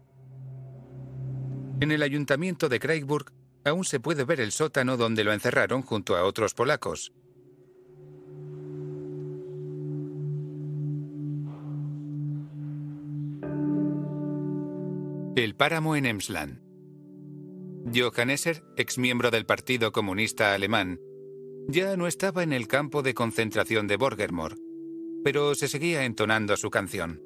En 1.82 1.92
el 1.92 2.04
ayuntamiento 2.04 2.68
de 2.68 2.80
Craigburg 2.80 3.32
aún 3.64 3.86
se 3.86 4.00
puede 4.00 4.26
ver 4.26 4.42
el 4.42 4.52
sótano 4.52 4.98
donde 4.98 5.24
lo 5.24 5.32
encerraron 5.32 5.82
junto 5.82 6.18
a 6.18 6.24
otros 6.24 6.54
polacos. 6.54 7.14
El 15.36 15.56
páramo 15.56 15.96
en 15.96 16.06
Emsland. 16.06 16.60
Johann 17.96 18.30
Esser, 18.30 18.62
exmiembro 18.76 19.32
del 19.32 19.46
Partido 19.46 19.94
Comunista 19.94 20.54
Alemán, 20.54 21.00
ya 21.70 21.96
no 21.96 22.08
estaba 22.08 22.44
en 22.44 22.52
el 22.52 22.68
campo 22.68 23.04
de 23.04 23.14
concentración 23.14 23.88
de 23.88 23.96
Borgermoor, 23.96 24.58
pero 25.24 25.56
se 25.56 25.70
seguía 25.70 26.04
entonando 26.04 26.58
su 26.58 26.70
canción. 26.70 27.22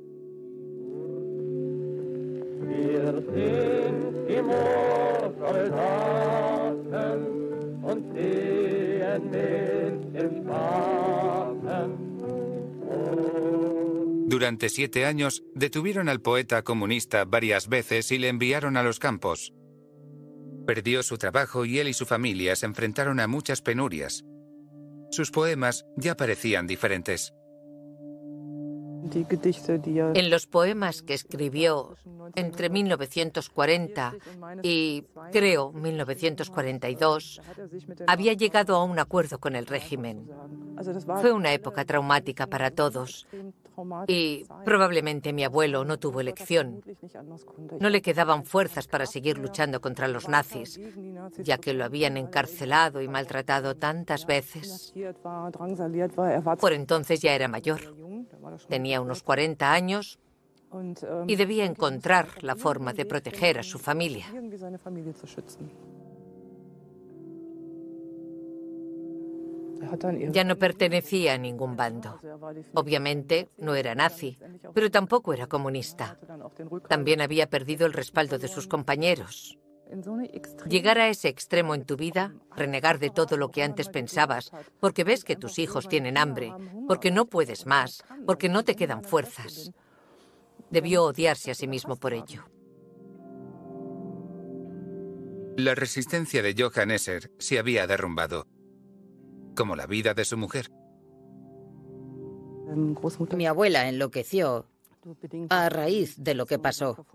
Durante 14.26 14.70
siete 14.70 15.06
años 15.06 15.44
detuvieron 15.54 16.10
al 16.10 16.20
poeta 16.20 16.63
comunista 16.63 17.24
varias 17.24 17.70
veces 17.70 18.12
y 18.12 18.18
le 18.18 18.30
enviaron 18.30 18.78
a 18.78 18.84
los 18.84 19.00
campos. 19.00 19.54
Perdió 20.66 21.04
su 21.04 21.18
trabajo 21.18 21.66
y 21.66 21.80
él 21.80 21.88
y 21.88 21.94
su 21.94 22.06
familia 22.06 22.56
se 22.56 22.66
enfrentaron 22.66 23.20
a 23.20 23.28
muchas 23.28 23.62
penurias. 23.62 24.24
Sus 25.12 25.30
poemas 25.30 25.86
ya 25.98 26.16
parecían 26.16 26.66
diferentes. 26.66 27.34
En 30.16 30.30
los 30.30 30.48
poemas 30.48 31.02
que 31.02 31.13
escribió 31.13 31.98
entre 32.36 32.70
1940 32.70 34.13
y, 34.62 35.06
creo, 35.32 35.72
1942, 35.72 37.42
había 38.08 38.34
llegado 38.34 38.76
a 38.76 38.84
un 38.84 39.00
acuerdo 39.00 39.39
con 39.39 39.56
el 39.56 39.66
régimen. 39.66 40.30
Fue 41.22 41.32
una 41.32 41.54
época 41.54 41.86
traumática 41.86 42.48
para 42.48 42.72
todos 42.72 43.28
y 44.08 44.46
probablemente 44.63 45.34
mi 45.34 45.44
abuelo 45.44 45.84
no 45.84 45.98
tuvo 45.98 46.22
elección. 46.22 46.84
No 47.80 47.89
le 47.89 48.02
quedaban 48.02 48.46
fuerzas 48.46 48.88
para 48.88 49.06
seguir 49.06 49.38
luchando 49.38 49.82
contra 49.82 50.08
los 50.08 50.30
nazis, 50.30 50.80
ya 51.39 51.58
que 51.58 51.74
lo 51.74 51.84
habían 51.84 52.18
encarcelado 52.18 53.02
y 53.02 53.08
maltratado 53.08 53.76
tantas 53.76 54.26
veces. 54.26 54.94
Por 56.60 56.74
entonces 56.74 57.22
ya 57.22 57.34
era 57.34 57.48
mayor. 57.48 57.82
Tenía 58.67 59.02
unos 59.02 59.24
40 59.24 59.72
años 59.72 60.19
y 61.28 61.36
debía 61.36 61.65
encontrar 61.65 62.28
la 62.41 62.56
forma 62.56 62.93
de 62.93 63.06
proteger 63.06 63.60
a 63.60 63.63
su 63.63 63.80
familia. 63.80 64.26
Ya 70.32 70.43
no 70.43 70.58
pertenecía 70.58 71.34
a 71.34 71.38
ningún 71.38 71.76
bando. 71.76 72.19
Obviamente 72.74 73.50
no 73.58 73.76
era 73.76 73.96
nazi, 73.96 74.38
pero 74.74 74.89
tampoco 74.89 75.34
era 75.34 75.48
comunista. 75.48 76.17
También 76.88 77.22
había 77.22 77.50
perdido 77.50 77.86
el 77.86 77.93
respaldo 77.93 78.39
de 78.39 78.48
sus 78.48 78.67
compañeros. 78.67 79.58
Llegar 80.67 80.98
a 80.98 81.10
ese 81.10 81.28
extremo 81.28 81.76
en 81.76 81.86
tu 81.86 81.96
vida, 81.96 82.34
renegar 82.56 83.00
de 83.00 83.10
todo 83.10 83.38
lo 83.38 83.52
que 83.52 83.63
antes 83.63 83.89
pensabas, 83.89 84.52
porque 84.80 85.04
ves 85.04 85.24
que 85.24 85.36
tus 85.36 85.60
hijos 85.60 85.88
tienen 85.88 86.17
hambre, 86.17 86.54
porque 86.88 87.12
no 87.12 87.26
puedes 87.26 87.65
más, 87.65 88.04
porque 88.26 88.50
no 88.50 88.63
te 88.63 88.76
quedan 88.76 89.04
fuerzas. 89.04 89.72
Debió 90.69 91.04
odiarse 91.04 91.52
a 91.52 91.56
sí 91.56 91.67
mismo 91.67 91.96
por 91.96 92.13
ello. 92.13 92.46
La 95.56 95.76
resistencia 95.76 96.41
de 96.41 96.56
Johann 96.58 96.89
Esser 96.89 97.32
se 97.38 97.60
había 97.60 97.86
derrumbado, 97.86 98.48
como 99.56 99.76
la 99.76 99.86
vida 99.86 100.15
de 100.15 100.26
su 100.26 100.36
mujer. 100.38 100.72
Mi 103.36 103.46
abuela 103.46 103.88
enloqueció 103.88 104.67
a 105.50 105.70
raíz 105.70 106.16
de 106.18 106.34
lo 106.34 106.46
que 106.46 106.60
pasó. 106.60 107.06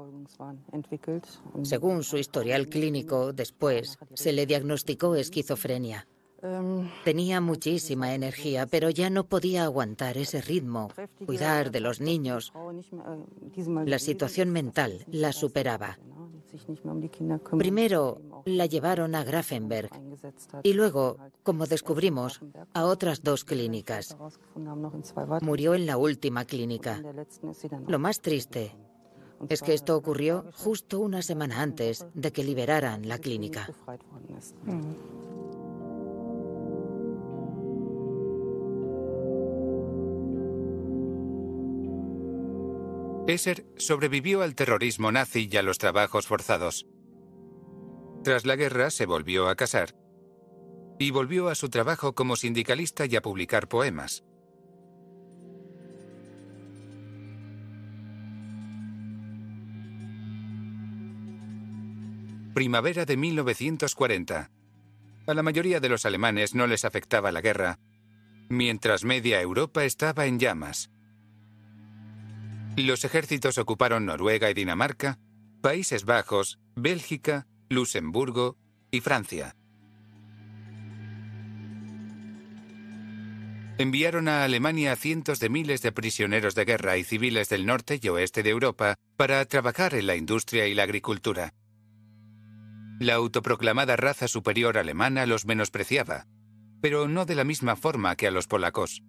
Según 1.62 2.04
su 2.04 2.18
historial 2.18 2.68
clínico, 2.68 3.32
después 3.32 3.98
se 4.14 4.32
le 4.32 4.46
diagnosticó 4.46 5.14
esquizofrenia. 5.14 6.06
Tenía 7.04 7.40
muchísima 7.40 8.14
energía, 8.14 8.66
pero 8.66 8.90
ya 8.90 9.10
no 9.10 9.24
podía 9.24 9.64
aguantar 9.64 10.16
ese 10.18 10.40
ritmo, 10.40 10.88
cuidar 11.26 11.72
de 11.72 11.80
los 11.80 12.00
niños. 12.00 12.52
La 13.86 13.98
situación 13.98 14.50
mental 14.50 15.04
la 15.08 15.32
superaba. 15.32 15.98
Primero 17.58 18.20
la 18.44 18.66
llevaron 18.66 19.14
a 19.14 19.24
Grafenberg 19.24 19.90
y 20.62 20.72
luego, 20.72 21.18
como 21.42 21.66
descubrimos, 21.66 22.40
a 22.74 22.84
otras 22.84 23.22
dos 23.22 23.44
clínicas. 23.44 24.16
Murió 25.40 25.74
en 25.74 25.86
la 25.86 25.96
última 25.96 26.44
clínica. 26.44 27.02
Lo 27.86 27.98
más 27.98 28.20
triste 28.20 28.76
es 29.48 29.62
que 29.62 29.74
esto 29.74 29.96
ocurrió 29.96 30.44
justo 30.54 31.00
una 31.00 31.22
semana 31.22 31.60
antes 31.60 32.06
de 32.14 32.32
que 32.32 32.44
liberaran 32.44 33.08
la 33.08 33.18
clínica. 33.18 33.68
Esser 43.28 43.66
sobrevivió 43.76 44.40
al 44.40 44.54
terrorismo 44.54 45.12
nazi 45.12 45.50
y 45.52 45.56
a 45.58 45.62
los 45.62 45.76
trabajos 45.76 46.26
forzados. 46.26 46.86
Tras 48.24 48.46
la 48.46 48.56
guerra 48.56 48.88
se 48.88 49.04
volvió 49.04 49.50
a 49.50 49.54
casar 49.54 49.94
y 50.98 51.10
volvió 51.10 51.48
a 51.48 51.54
su 51.54 51.68
trabajo 51.68 52.14
como 52.14 52.36
sindicalista 52.36 53.04
y 53.04 53.16
a 53.16 53.20
publicar 53.20 53.68
poemas. 53.68 54.24
Primavera 62.54 63.04
de 63.04 63.16
1940. 63.18 64.50
A 65.26 65.34
la 65.34 65.42
mayoría 65.42 65.80
de 65.80 65.90
los 65.90 66.06
alemanes 66.06 66.54
no 66.54 66.66
les 66.66 66.86
afectaba 66.86 67.30
la 67.30 67.42
guerra, 67.42 67.78
mientras 68.48 69.04
media 69.04 69.42
Europa 69.42 69.84
estaba 69.84 70.24
en 70.24 70.38
llamas. 70.38 70.90
Los 72.78 73.04
ejércitos 73.04 73.58
ocuparon 73.58 74.06
Noruega 74.06 74.48
y 74.50 74.54
Dinamarca, 74.54 75.18
Países 75.60 76.04
Bajos, 76.04 76.60
Bélgica, 76.76 77.48
Luxemburgo 77.68 78.56
y 78.92 79.00
Francia. 79.00 79.56
Enviaron 83.78 84.28
a 84.28 84.44
Alemania 84.44 84.94
cientos 84.94 85.40
de 85.40 85.48
miles 85.48 85.82
de 85.82 85.90
prisioneros 85.90 86.54
de 86.54 86.64
guerra 86.64 86.96
y 86.98 87.02
civiles 87.02 87.48
del 87.48 87.66
norte 87.66 87.98
y 88.00 88.08
oeste 88.10 88.44
de 88.44 88.50
Europa 88.50 88.94
para 89.16 89.44
trabajar 89.46 89.94
en 89.94 90.06
la 90.06 90.14
industria 90.14 90.68
y 90.68 90.74
la 90.74 90.84
agricultura. 90.84 91.54
La 93.00 93.14
autoproclamada 93.14 93.96
raza 93.96 94.28
superior 94.28 94.78
alemana 94.78 95.26
los 95.26 95.46
menospreciaba, 95.46 96.26
pero 96.80 97.08
no 97.08 97.26
de 97.26 97.34
la 97.34 97.42
misma 97.42 97.74
forma 97.74 98.14
que 98.14 98.28
a 98.28 98.30
los 98.30 98.46
polacos. 98.46 99.02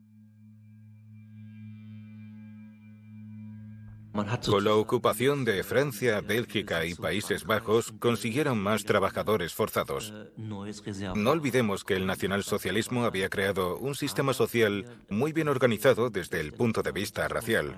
Con 4.12 4.63
la 4.63 4.74
ocupación 4.74 5.45
de 5.45 5.63
Francia, 5.63 6.22
Bélgica 6.22 6.86
y 6.86 6.95
Países 6.95 7.45
Bajos, 7.45 7.93
consiguieron 8.00 8.58
más 8.58 8.84
trabajadores 8.84 9.54
forzados. 9.54 10.13
No 10.38 11.32
olvidemos 11.32 11.84
que 11.84 11.95
el 11.95 12.06
nacionalsocialismo 12.06 13.06
había 13.06 13.30
creado 13.30 13.78
un 13.78 13.95
sistema 13.95 14.34
social 14.34 14.86
muy 15.10 15.32
bien 15.32 15.48
organizado 15.48 16.10
desde 16.10 16.39
el 16.39 16.54
punto 16.54 16.82
de 16.82 16.91
vista 16.91 17.28
racial. 17.28 17.78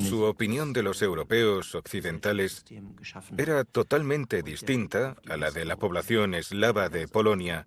Su 0.00 0.22
opinión 0.22 0.72
de 0.72 0.82
los 0.82 1.02
europeos 1.02 1.74
occidentales 1.74 2.64
era 3.36 3.64
totalmente 3.64 4.42
distinta 4.42 5.16
a 5.28 5.36
la 5.36 5.50
de 5.50 5.64
la 5.64 5.76
población 5.76 6.34
eslava 6.34 6.88
de 6.88 7.08
Polonia, 7.08 7.66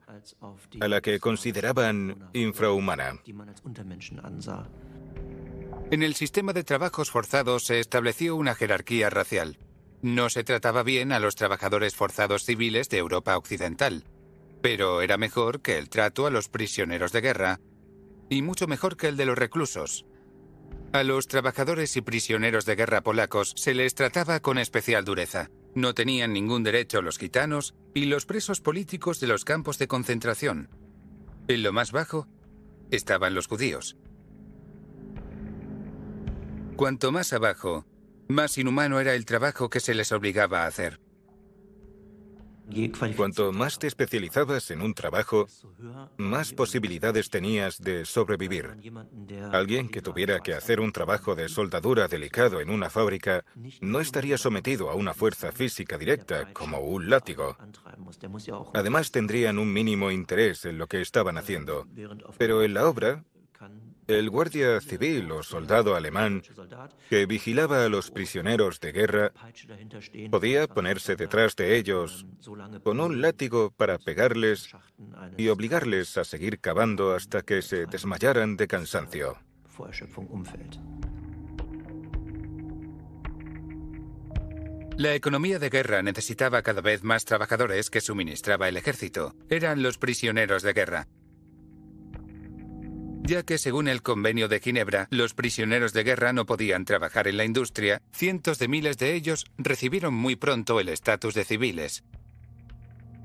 a 0.80 0.88
la 0.88 1.02
que 1.02 1.20
consideraban 1.20 2.30
infrahumana. 2.34 3.20
En 5.90 6.04
el 6.04 6.16
sistema 6.16 6.52
de 6.52 6.66
trabajos 6.66 7.12
forzados 7.12 7.64
se 7.64 7.80
estableció 7.80 8.36
una 8.36 8.56
jerarquía 8.56 9.10
racial. 9.10 9.58
No 10.02 10.30
se 10.30 10.44
trataba 10.44 10.84
bien 10.84 11.14
a 11.14 11.20
los 11.20 11.36
trabajadores 11.36 11.96
forzados 11.96 12.44
civiles 12.44 12.90
de 12.90 12.98
Europa 12.98 13.38
Occidental, 13.38 14.04
pero 14.62 15.02
era 15.02 15.18
mejor 15.18 15.62
que 15.62 15.78
el 15.78 15.88
trato 15.88 16.28
a 16.28 16.30
los 16.30 16.50
prisioneros 16.50 17.14
de 17.14 17.22
guerra 17.22 17.62
y 18.30 18.42
mucho 18.42 18.68
mejor 18.68 18.98
que 18.98 19.08
el 19.08 19.16
de 19.16 19.26
los 19.26 19.38
reclusos. 19.38 20.06
A 20.92 21.04
los 21.04 21.30
trabajadores 21.30 21.96
y 21.96 22.02
prisioneros 22.02 22.66
de 22.66 22.76
guerra 22.76 23.02
polacos 23.02 23.54
se 23.56 23.74
les 23.74 23.96
trataba 23.96 24.42
con 24.42 24.58
especial 24.58 25.06
dureza. 25.06 25.50
No 25.74 25.94
tenían 25.94 26.34
ningún 26.34 26.64
derecho 26.64 27.02
los 27.02 27.18
gitanos 27.18 27.76
y 27.94 28.06
los 28.06 28.26
presos 28.26 28.60
políticos 28.60 29.22
de 29.22 29.28
los 29.28 29.46
campos 29.46 29.78
de 29.78 29.88
concentración. 29.88 30.70
En 31.48 31.64
lo 31.64 31.72
más 31.72 31.94
bajo 31.94 32.28
estaban 32.92 33.36
los 33.36 33.48
judíos. 33.48 33.96
Cuanto 36.78 37.12
más 37.12 37.34
abajo, 37.34 37.86
más 38.28 38.58
inhumano 38.60 39.00
era 39.00 39.16
el 39.16 39.26
trabajo 39.26 39.68
que 39.68 39.80
se 39.80 39.96
les 39.96 40.12
obligaba 40.12 40.64
a 40.64 40.68
hacer. 40.68 41.00
Cuanto 43.16 43.52
más 43.52 43.80
te 43.80 43.88
especializabas 43.88 44.70
en 44.70 44.82
un 44.84 44.94
trabajo, 44.94 45.48
más 46.18 46.54
posibilidades 46.54 47.32
tenías 47.32 47.82
de 47.82 48.06
sobrevivir. 48.06 48.76
Alguien 49.52 49.90
que 49.90 50.04
tuviera 50.04 50.40
que 50.42 50.54
hacer 50.54 50.80
un 50.80 50.92
trabajo 50.92 51.34
de 51.34 51.50
soldadura 51.50 52.08
delicado 52.08 52.62
en 52.62 52.70
una 52.70 52.92
fábrica 52.92 53.44
no 53.82 54.00
estaría 54.00 54.38
sometido 54.38 54.92
a 54.92 54.96
una 54.96 55.16
fuerza 55.16 55.52
física 55.52 55.98
directa 55.98 56.54
como 56.54 56.80
un 56.82 57.10
látigo. 57.10 57.58
Además 58.76 59.12
tendrían 59.12 59.58
un 59.58 59.74
mínimo 59.74 60.12
interés 60.12 60.66
en 60.66 60.78
lo 60.78 60.86
que 60.86 61.02
estaban 61.02 61.40
haciendo. 61.40 61.88
Pero 62.38 62.62
en 62.62 62.76
la 62.76 62.88
obra 62.88 63.24
el 64.08 64.30
guardia 64.30 64.80
civil 64.80 65.32
o 65.32 65.44
soldado 65.44 65.96
alemán 65.96 66.42
que 67.10 67.26
vigilaba 67.26 67.84
a 67.84 67.90
los 67.90 68.10
prisioneros 68.10 68.80
de 68.80 68.92
guerra 68.94 69.32
podía 70.32 70.68
ponerse 70.68 71.16
detrás 71.16 71.56
de 71.56 71.78
ellos 71.78 72.26
con 72.84 73.00
un 73.00 73.22
látigo 73.22 73.72
para 73.72 73.98
pegarles 73.98 74.70
y 75.36 75.50
obligarles 75.50 76.18
a 76.18 76.24
seguir 76.24 76.60
cavando 76.60 77.14
hasta 77.14 77.42
que 77.42 77.62
se 77.62 77.86
desmayaran 77.86 78.56
de 78.56 78.68
cansancio. 78.68 79.38
La 84.98 85.14
economía 85.14 85.60
de 85.60 85.70
guerra 85.70 86.02
necesitaba 86.02 86.64
cada 86.64 86.82
vez 86.82 87.04
más 87.04 87.24
trabajadores 87.24 87.92
que 87.92 88.02
suministraba 88.02 88.68
el 88.68 88.78
ejército. 88.78 89.36
Eran 89.48 89.84
los 89.84 90.00
prisioneros 90.00 90.64
de 90.64 90.74
guerra 90.74 91.08
ya 93.28 93.44
que 93.44 93.58
según 93.58 93.90
el 93.90 94.02
Convenio 94.02 94.48
de 94.48 94.62
Ginebra, 94.62 95.08
los 95.12 95.34
prisioneros 95.34 95.92
de 95.92 96.06
guerra 96.06 96.32
no 96.32 96.46
podían 96.46 96.86
trabajar 96.86 97.28
en 97.28 97.36
la 97.36 97.44
industria, 97.44 98.02
cientos 98.14 98.58
de 98.58 98.70
miles 98.70 98.98
de 98.98 99.16
ellos 99.16 99.46
recibieron 99.58 100.14
muy 100.14 100.38
pronto 100.38 100.80
el 100.80 100.88
estatus 100.88 101.34
de 101.34 101.44
civiles. 101.44 102.06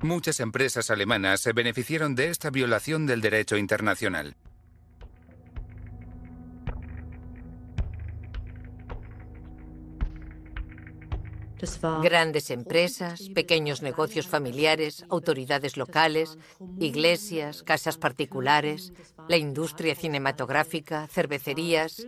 Muchas 0.01 0.41
empresas 0.41 0.91
alemanas 0.91 1.39
se 1.39 1.53
beneficiaron 1.53 2.15
de 2.15 2.27
esta 2.27 2.49
violación 2.49 3.05
del 3.05 3.21
derecho 3.21 3.55
internacional. 3.55 4.35
Grandes 12.01 12.49
empresas, 12.49 13.29
pequeños 13.33 13.81
negocios 13.81 14.27
familiares, 14.27 15.05
autoridades 15.09 15.77
locales, 15.77 16.37
iglesias, 16.79 17.63
casas 17.63 17.97
particulares, 17.97 18.93
la 19.29 19.37
industria 19.37 19.95
cinematográfica, 19.95 21.07
cervecerías. 21.07 22.05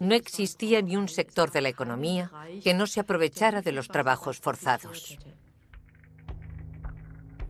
No 0.00 0.14
existía 0.14 0.82
ni 0.82 0.96
un 0.96 1.08
sector 1.08 1.50
de 1.50 1.62
la 1.62 1.68
economía 1.68 2.30
que 2.62 2.74
no 2.74 2.86
se 2.86 3.00
aprovechara 3.00 3.62
de 3.62 3.72
los 3.72 3.88
trabajos 3.88 4.38
forzados. 4.38 5.18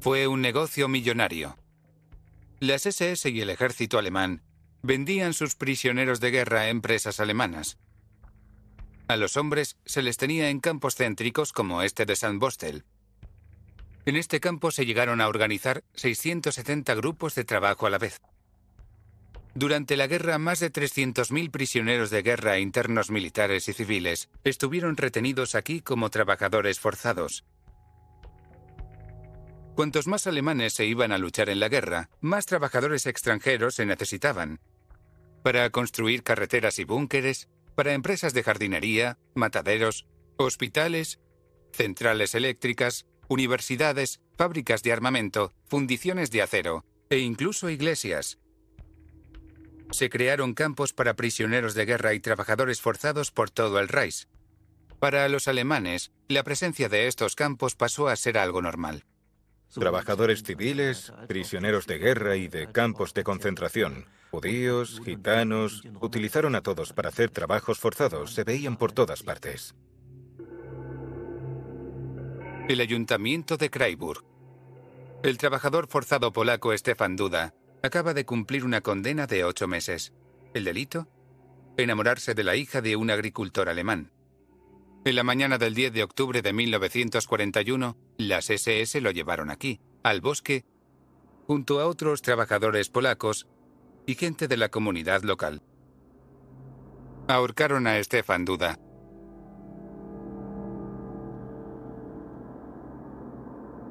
Fue 0.00 0.26
un 0.26 0.40
negocio 0.40 0.88
millonario. 0.88 1.56
Las 2.60 2.86
SS 2.86 3.28
y 3.28 3.40
el 3.40 3.50
ejército 3.50 3.98
alemán 3.98 4.42
vendían 4.82 5.34
sus 5.34 5.54
prisioneros 5.54 6.20
de 6.20 6.30
guerra 6.30 6.62
a 6.62 6.68
empresas 6.68 7.20
alemanas. 7.20 7.78
A 9.08 9.16
los 9.16 9.36
hombres 9.36 9.76
se 9.84 10.02
les 10.02 10.16
tenía 10.16 10.48
en 10.48 10.60
campos 10.60 10.96
céntricos 10.96 11.52
como 11.52 11.82
este 11.82 12.06
de 12.06 12.16
San 12.16 12.38
Bostel. 12.38 12.84
En 14.04 14.16
este 14.16 14.40
campo 14.40 14.70
se 14.70 14.86
llegaron 14.86 15.20
a 15.20 15.28
organizar 15.28 15.84
670 15.94 16.94
grupos 16.94 17.34
de 17.34 17.44
trabajo 17.44 17.86
a 17.86 17.90
la 17.90 17.98
vez. 17.98 18.20
Durante 19.54 19.96
la 19.96 20.06
guerra, 20.06 20.38
más 20.38 20.60
de 20.60 20.72
300.000 20.72 21.50
prisioneros 21.50 22.10
de 22.10 22.22
guerra 22.22 22.58
internos 22.58 23.10
militares 23.10 23.68
y 23.68 23.74
civiles 23.74 24.30
estuvieron 24.44 24.96
retenidos 24.96 25.54
aquí 25.54 25.82
como 25.82 26.08
trabajadores 26.08 26.80
forzados. 26.80 27.44
Cuantos 29.74 30.06
más 30.06 30.26
alemanes 30.26 30.72
se 30.72 30.86
iban 30.86 31.12
a 31.12 31.18
luchar 31.18 31.48
en 31.50 31.60
la 31.60 31.68
guerra, 31.68 32.08
más 32.20 32.46
trabajadores 32.46 33.06
extranjeros 33.06 33.74
se 33.74 33.86
necesitaban. 33.86 34.60
Para 35.42 35.68
construir 35.70 36.22
carreteras 36.22 36.78
y 36.78 36.84
búnkeres, 36.84 37.48
para 37.74 37.94
empresas 37.94 38.34
de 38.34 38.42
jardinería, 38.42 39.18
mataderos, 39.34 40.06
hospitales, 40.36 41.20
centrales 41.72 42.34
eléctricas, 42.34 43.06
universidades, 43.28 44.20
fábricas 44.36 44.82
de 44.82 44.92
armamento, 44.92 45.52
fundiciones 45.66 46.30
de 46.30 46.42
acero 46.42 46.84
e 47.10 47.18
incluso 47.18 47.70
iglesias. 47.70 48.38
Se 49.90 50.08
crearon 50.08 50.54
campos 50.54 50.92
para 50.92 51.14
prisioneros 51.14 51.74
de 51.74 51.84
guerra 51.84 52.14
y 52.14 52.20
trabajadores 52.20 52.80
forzados 52.80 53.30
por 53.30 53.50
todo 53.50 53.78
el 53.78 53.88
Reich. 53.88 54.26
Para 54.98 55.28
los 55.28 55.48
alemanes, 55.48 56.12
la 56.28 56.44
presencia 56.44 56.88
de 56.88 57.08
estos 57.08 57.34
campos 57.34 57.74
pasó 57.74 58.08
a 58.08 58.16
ser 58.16 58.38
algo 58.38 58.62
normal. 58.62 59.04
Trabajadores 59.74 60.42
civiles, 60.42 61.12
prisioneros 61.28 61.86
de 61.86 61.98
guerra 61.98 62.36
y 62.36 62.48
de 62.48 62.70
campos 62.70 63.14
de 63.14 63.24
concentración. 63.24 64.06
Judíos, 64.32 65.02
gitanos, 65.04 65.82
utilizaron 66.00 66.54
a 66.54 66.62
todos 66.62 66.94
para 66.94 67.10
hacer 67.10 67.28
trabajos 67.28 67.78
forzados, 67.78 68.32
se 68.32 68.44
veían 68.44 68.78
por 68.78 68.90
todas 68.90 69.22
partes. 69.22 69.74
El 72.66 72.80
ayuntamiento 72.80 73.58
de 73.58 73.68
Freiburg. 73.68 74.24
El 75.22 75.36
trabajador 75.36 75.86
forzado 75.86 76.32
polaco 76.32 76.74
Stefan 76.74 77.14
Duda 77.14 77.52
acaba 77.82 78.14
de 78.14 78.24
cumplir 78.24 78.64
una 78.64 78.80
condena 78.80 79.26
de 79.26 79.44
ocho 79.44 79.68
meses. 79.68 80.14
¿El 80.54 80.64
delito? 80.64 81.08
Enamorarse 81.76 82.32
de 82.32 82.42
la 82.42 82.56
hija 82.56 82.80
de 82.80 82.96
un 82.96 83.10
agricultor 83.10 83.68
alemán. 83.68 84.12
En 85.04 85.14
la 85.14 85.24
mañana 85.24 85.58
del 85.58 85.74
10 85.74 85.92
de 85.92 86.04
octubre 86.04 86.40
de 86.40 86.54
1941, 86.54 87.98
las 88.16 88.48
SS 88.48 88.98
lo 89.02 89.10
llevaron 89.10 89.50
aquí, 89.50 89.78
al 90.02 90.22
bosque, 90.22 90.64
junto 91.46 91.80
a 91.80 91.86
otros 91.86 92.22
trabajadores 92.22 92.88
polacos 92.88 93.46
y 94.06 94.14
gente 94.14 94.48
de 94.48 94.56
la 94.56 94.68
comunidad 94.68 95.22
local. 95.22 95.62
Ahorcaron 97.28 97.86
a 97.86 98.02
Stefan 98.02 98.44
Duda. 98.44 98.78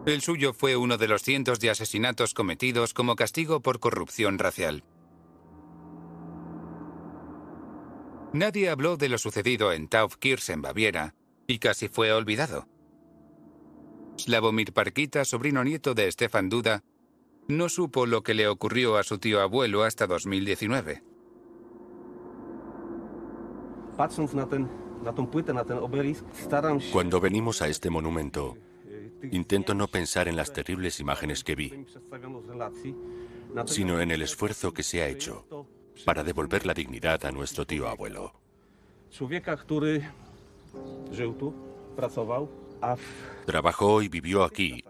El 0.05 0.21
suyo 0.21 0.53
fue 0.53 0.75
uno 0.75 0.97
de 0.97 1.07
los 1.07 1.21
cientos 1.21 1.59
de 1.59 1.69
asesinatos 1.69 2.33
cometidos 2.33 2.93
como 2.93 3.15
castigo 3.15 3.61
por 3.61 3.79
corrupción 3.79 4.39
racial. 4.39 4.83
Nadie 8.33 8.69
habló 8.69 8.97
de 8.97 9.09
lo 9.09 9.17
sucedido 9.17 9.73
en 9.73 9.87
Taufkirchen, 9.87 10.61
Baviera, 10.61 11.15
y 11.47 11.59
casi 11.59 11.87
fue 11.87 12.11
olvidado. 12.13 12.67
Slavomir 14.17 14.73
Parkita, 14.73 15.25
sobrino 15.25 15.63
nieto 15.63 15.93
de 15.93 16.11
Stefan 16.11 16.49
Duda, 16.49 16.83
no 17.47 17.69
supo 17.69 18.05
lo 18.05 18.23
que 18.23 18.33
le 18.33 18.47
ocurrió 18.47 18.97
a 18.97 19.03
su 19.03 19.17
tío 19.17 19.41
abuelo 19.41 19.83
hasta 19.83 20.07
2019. 20.07 21.03
Cuando 26.91 27.19
venimos 27.19 27.61
a 27.61 27.67
este 27.67 27.89
monumento, 27.89 28.57
intento 29.31 29.73
no 29.73 29.87
pensar 29.87 30.27
en 30.27 30.35
las 30.35 30.53
terribles 30.53 30.99
imágenes 30.99 31.43
que 31.43 31.55
vi, 31.55 31.85
sino 33.65 33.99
en 33.99 34.11
el 34.11 34.21
esfuerzo 34.21 34.73
que 34.73 34.83
se 34.83 35.01
ha 35.01 35.07
hecho 35.07 35.45
para 36.05 36.23
devolver 36.23 36.65
la 36.65 36.73
dignidad 36.73 37.25
a 37.25 37.31
nuestro 37.31 37.65
tío 37.65 37.87
abuelo. 37.87 38.33
Trabajó 43.45 44.01
y 44.01 44.07
vivió 44.07 44.43
aquí 44.43 44.83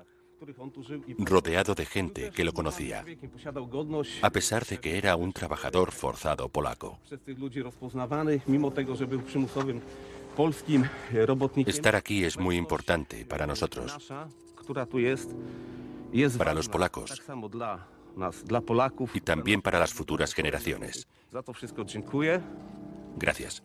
rodeado 1.20 1.76
de 1.76 1.86
gente 1.86 2.32
que 2.32 2.44
lo 2.44 2.54
conocía, 2.54 3.06
a 4.22 4.30
pesar 4.30 4.66
de 4.66 4.80
que 4.80 4.98
era 4.98 5.16
un 5.16 5.34
trabajador 5.34 5.92
forzado 5.92 6.50
polaco. 6.50 7.00
Estar 11.66 11.96
aquí 11.96 12.24
es 12.24 12.38
muy 12.40 12.56
importante 12.56 13.26
para 13.26 13.46
nosotros, 13.46 14.12
para 16.38 16.54
los 16.54 16.70
polacos 16.70 17.12
y 19.14 19.22
también 19.22 19.62
para 19.62 19.80
las 19.80 19.94
futuras 19.94 20.34
generaciones. 20.34 21.08
Gracias. 23.18 23.64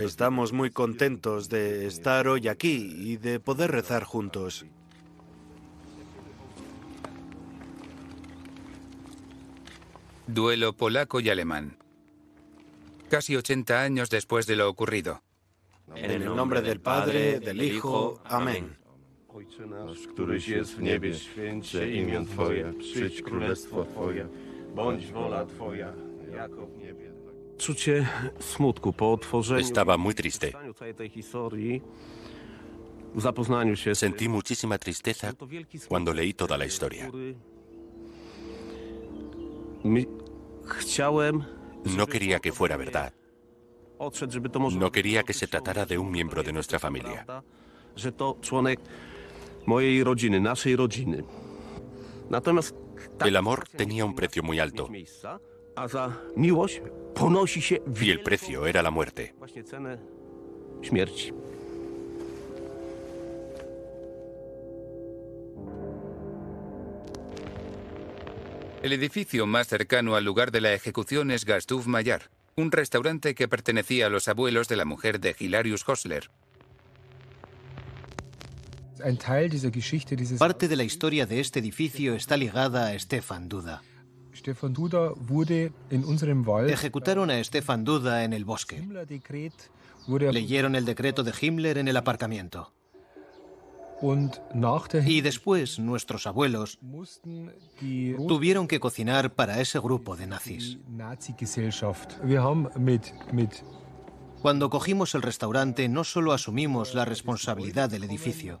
Estamos 0.00 0.52
muy 0.52 0.70
contentos 0.70 1.48
de 1.48 1.86
estar 1.86 2.26
hoy 2.26 2.48
aquí 2.48 2.92
y 2.98 3.16
de 3.16 3.38
poder 3.38 3.70
rezar 3.70 4.02
juntos. 4.02 4.66
Duelo 10.32 10.72
polaco 10.74 11.18
y 11.18 11.28
alemán. 11.28 11.76
Casi 13.08 13.34
80 13.34 13.82
años 13.82 14.10
después 14.10 14.46
de 14.46 14.54
lo 14.54 14.68
ocurrido. 14.68 15.22
En 15.96 16.10
el 16.12 16.24
nombre 16.24 16.62
del 16.62 16.80
Padre, 16.80 17.40
del 17.40 17.60
Hijo. 17.60 18.20
Amén. 18.24 18.76
Estaba 29.58 29.96
muy 29.96 30.14
triste. 30.14 30.56
Sentí 33.94 34.28
muchísima 34.28 34.78
tristeza 34.78 35.34
cuando 35.88 36.14
leí 36.14 36.34
toda 36.34 36.56
la 36.56 36.66
historia. 36.66 37.10
No 41.84 42.06
quería 42.06 42.38
que 42.40 42.52
fuera 42.52 42.76
verdad. 42.76 43.12
No 44.78 44.90
quería 44.90 45.22
que 45.22 45.32
se 45.32 45.46
tratara 45.46 45.84
de 45.84 45.98
un 45.98 46.10
miembro 46.10 46.42
de 46.42 46.52
nuestra 46.52 46.78
familia. 46.78 47.26
El 53.24 53.36
amor 53.36 53.68
tenía 53.68 54.04
un 54.04 54.14
precio 54.14 54.42
muy 54.42 54.58
alto. 54.58 54.88
Y 58.00 58.10
el 58.10 58.22
precio 58.22 58.66
era 58.66 58.82
la 58.82 58.90
muerte. 58.90 59.34
El 68.82 68.94
edificio 68.94 69.46
más 69.46 69.68
cercano 69.68 70.16
al 70.16 70.24
lugar 70.24 70.50
de 70.52 70.62
la 70.62 70.72
ejecución 70.72 71.30
es 71.30 71.44
Gastuf 71.44 71.86
Mayar, 71.86 72.30
un 72.56 72.72
restaurante 72.72 73.34
que 73.34 73.46
pertenecía 73.46 74.06
a 74.06 74.08
los 74.08 74.26
abuelos 74.26 74.68
de 74.68 74.76
la 74.76 74.86
mujer 74.86 75.20
de 75.20 75.36
Hilarius 75.38 75.86
Hosler. 75.86 76.30
Parte 80.38 80.68
de 80.68 80.76
la 80.76 80.84
historia 80.84 81.26
de 81.26 81.40
este 81.40 81.58
edificio 81.58 82.14
está 82.14 82.38
ligada 82.38 82.88
a 82.88 82.98
Stefan 82.98 83.50
Duda. 83.50 83.82
Ejecutaron 86.66 87.30
a 87.30 87.44
Stefan 87.44 87.84
Duda 87.84 88.24
en 88.24 88.32
el 88.32 88.46
bosque. 88.46 88.82
Leyeron 90.08 90.74
el 90.74 90.86
decreto 90.86 91.22
de 91.22 91.34
Himmler 91.38 91.76
en 91.76 91.88
el 91.88 91.98
aparcamiento. 91.98 92.72
Y 95.06 95.20
después 95.20 95.78
nuestros 95.78 96.26
abuelos 96.26 96.78
tuvieron 98.28 98.68
que 98.68 98.80
cocinar 98.80 99.34
para 99.34 99.60
ese 99.60 99.78
grupo 99.78 100.16
de 100.16 100.26
nazis. 100.26 100.78
Cuando 104.40 104.70
cogimos 104.70 105.14
el 105.14 105.22
restaurante 105.22 105.88
no 105.88 106.02
solo 106.02 106.32
asumimos 106.32 106.94
la 106.94 107.04
responsabilidad 107.04 107.90
del 107.90 108.04
edificio, 108.04 108.58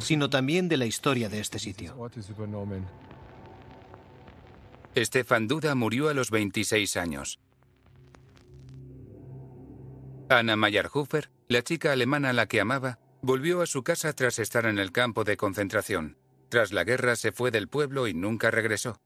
sino 0.00 0.30
también 0.30 0.68
de 0.68 0.78
la 0.78 0.86
historia 0.86 1.28
de 1.28 1.40
este 1.40 1.58
sitio. 1.58 1.94
Stefan 4.96 5.48
Duda 5.48 5.74
murió 5.74 6.08
a 6.08 6.14
los 6.14 6.30
26 6.30 6.96
años. 6.96 7.38
Anna 10.30 10.56
Mayerhofer, 10.56 11.30
la 11.48 11.62
chica 11.62 11.92
alemana 11.92 12.30
a 12.30 12.32
la 12.32 12.46
que 12.46 12.60
amaba, 12.60 12.98
volvió 13.22 13.62
a 13.62 13.66
su 13.66 13.82
casa 13.82 14.12
tras 14.12 14.38
estar 14.38 14.66
en 14.66 14.78
el 14.78 14.92
campo 14.92 15.24
de 15.24 15.36
concentración. 15.36 16.16
Tras 16.48 16.72
la 16.72 16.84
guerra 16.84 17.16
se 17.16 17.32
fue 17.32 17.50
del 17.50 17.68
pueblo 17.68 18.06
y 18.06 18.14
nunca 18.14 18.50
regresó. 18.50 19.00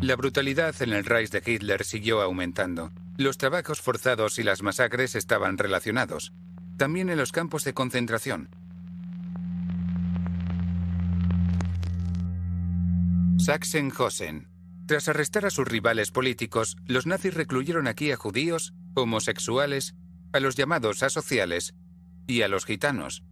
La 0.00 0.16
brutalidad 0.16 0.74
en 0.82 0.92
el 0.92 1.04
Reich 1.04 1.30
de 1.30 1.42
Hitler 1.46 1.84
siguió 1.84 2.22
aumentando. 2.22 2.90
Los 3.16 3.38
trabajos 3.38 3.80
forzados 3.80 4.38
y 4.38 4.42
las 4.42 4.62
masacres 4.62 5.14
estaban 5.14 5.58
relacionados. 5.58 6.32
También 6.76 7.08
en 7.08 7.18
los 7.18 7.30
campos 7.30 7.62
de 7.62 7.72
concentración. 7.72 8.48
Sachsenhausen. 13.38 14.48
Tras 14.86 15.08
arrestar 15.08 15.46
a 15.46 15.50
sus 15.50 15.68
rivales 15.68 16.10
políticos, 16.10 16.76
los 16.86 17.06
nazis 17.06 17.34
recluyeron 17.34 17.86
aquí 17.86 18.10
a 18.10 18.16
judíos, 18.16 18.74
homosexuales, 18.94 19.94
a 20.32 20.40
los 20.40 20.54
llamados 20.54 21.02
asociales 21.02 21.74
y 22.26 22.42
a 22.42 22.48
los 22.48 22.64
gitanos. 22.64 23.24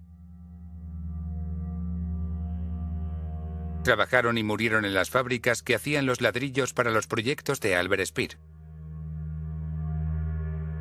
Trabajaron 3.82 4.36
y 4.36 4.42
murieron 4.42 4.84
en 4.84 4.92
las 4.92 5.08
fábricas 5.08 5.62
que 5.62 5.74
hacían 5.74 6.04
los 6.04 6.20
ladrillos 6.20 6.74
para 6.74 6.90
los 6.90 7.06
proyectos 7.06 7.60
de 7.60 7.76
Albert 7.76 8.04
Speer. 8.06 8.38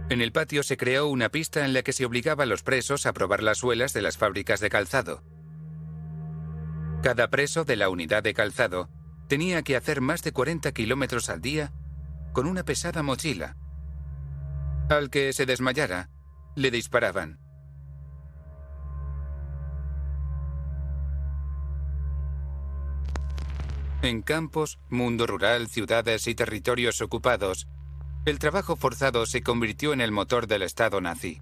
En 0.09 0.21
el 0.21 0.31
patio 0.31 0.63
se 0.63 0.75
creó 0.75 1.07
una 1.07 1.29
pista 1.29 1.63
en 1.65 1.73
la 1.73 1.83
que 1.83 1.93
se 1.93 2.03
obligaba 2.03 2.43
a 2.43 2.47
los 2.47 2.63
presos 2.63 3.05
a 3.05 3.13
probar 3.13 3.43
las 3.43 3.59
suelas 3.59 3.93
de 3.93 4.01
las 4.01 4.17
fábricas 4.17 4.59
de 4.59 4.69
calzado. 4.69 5.23
Cada 7.03 7.29
preso 7.29 7.63
de 7.63 7.77
la 7.77 7.89
unidad 7.89 8.23
de 8.23 8.33
calzado 8.33 8.89
tenía 9.27 9.61
que 9.61 9.75
hacer 9.77 10.01
más 10.01 10.23
de 10.23 10.33
40 10.33 10.71
kilómetros 10.73 11.29
al 11.29 11.39
día 11.39 11.71
con 12.33 12.47
una 12.47 12.65
pesada 12.65 13.03
mochila. 13.03 13.55
Al 14.89 15.11
que 15.11 15.33
se 15.33 15.45
desmayara, 15.45 16.09
le 16.55 16.71
disparaban. 16.71 17.39
En 24.01 24.23
campos, 24.23 24.79
mundo 24.89 25.27
rural, 25.27 25.67
ciudades 25.67 26.25
y 26.27 26.33
territorios 26.33 27.01
ocupados, 27.01 27.67
el 28.25 28.39
trabajo 28.39 28.75
forzado 28.75 29.27
se 29.27 29.43
convirtió 29.43 29.93
en 29.93 30.01
el 30.01 30.11
motor 30.11 30.47
del 30.47 30.63
Estado 30.63 30.99
nazi. 31.01 31.39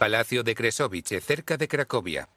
Palacio 0.00 0.42
de 0.42 0.54
Kresovice, 0.56 1.20
cerca 1.20 1.56
de 1.56 1.68
Cracovia. 1.68 2.28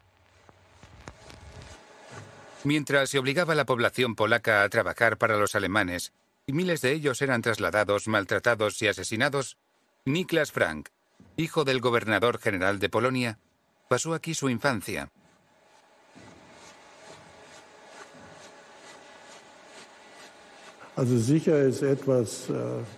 Mientras 2.67 3.11
se 3.11 3.17
obligaba 3.17 3.53
a 3.53 3.55
la 3.55 3.65
población 3.65 4.13
polaca 4.13 4.61
a 4.61 4.67
trabajar 4.67 5.17
para 5.17 5.37
los 5.37 5.55
alemanes, 5.55 6.11
y 6.45 6.51
miles 6.51 6.81
de 6.81 6.91
ellos 6.91 7.21
eran 7.21 7.41
trasladados, 7.41 8.09
maltratados 8.09 8.81
y 8.81 8.89
asesinados, 8.89 9.57
Niklas 10.03 10.51
Frank, 10.51 10.89
hijo 11.37 11.63
del 11.63 11.79
gobernador 11.79 12.39
general 12.39 12.79
de 12.79 12.89
Polonia, 12.89 13.39
pasó 13.87 14.13
aquí 14.13 14.33
su 14.33 14.49
infancia. 14.49 15.09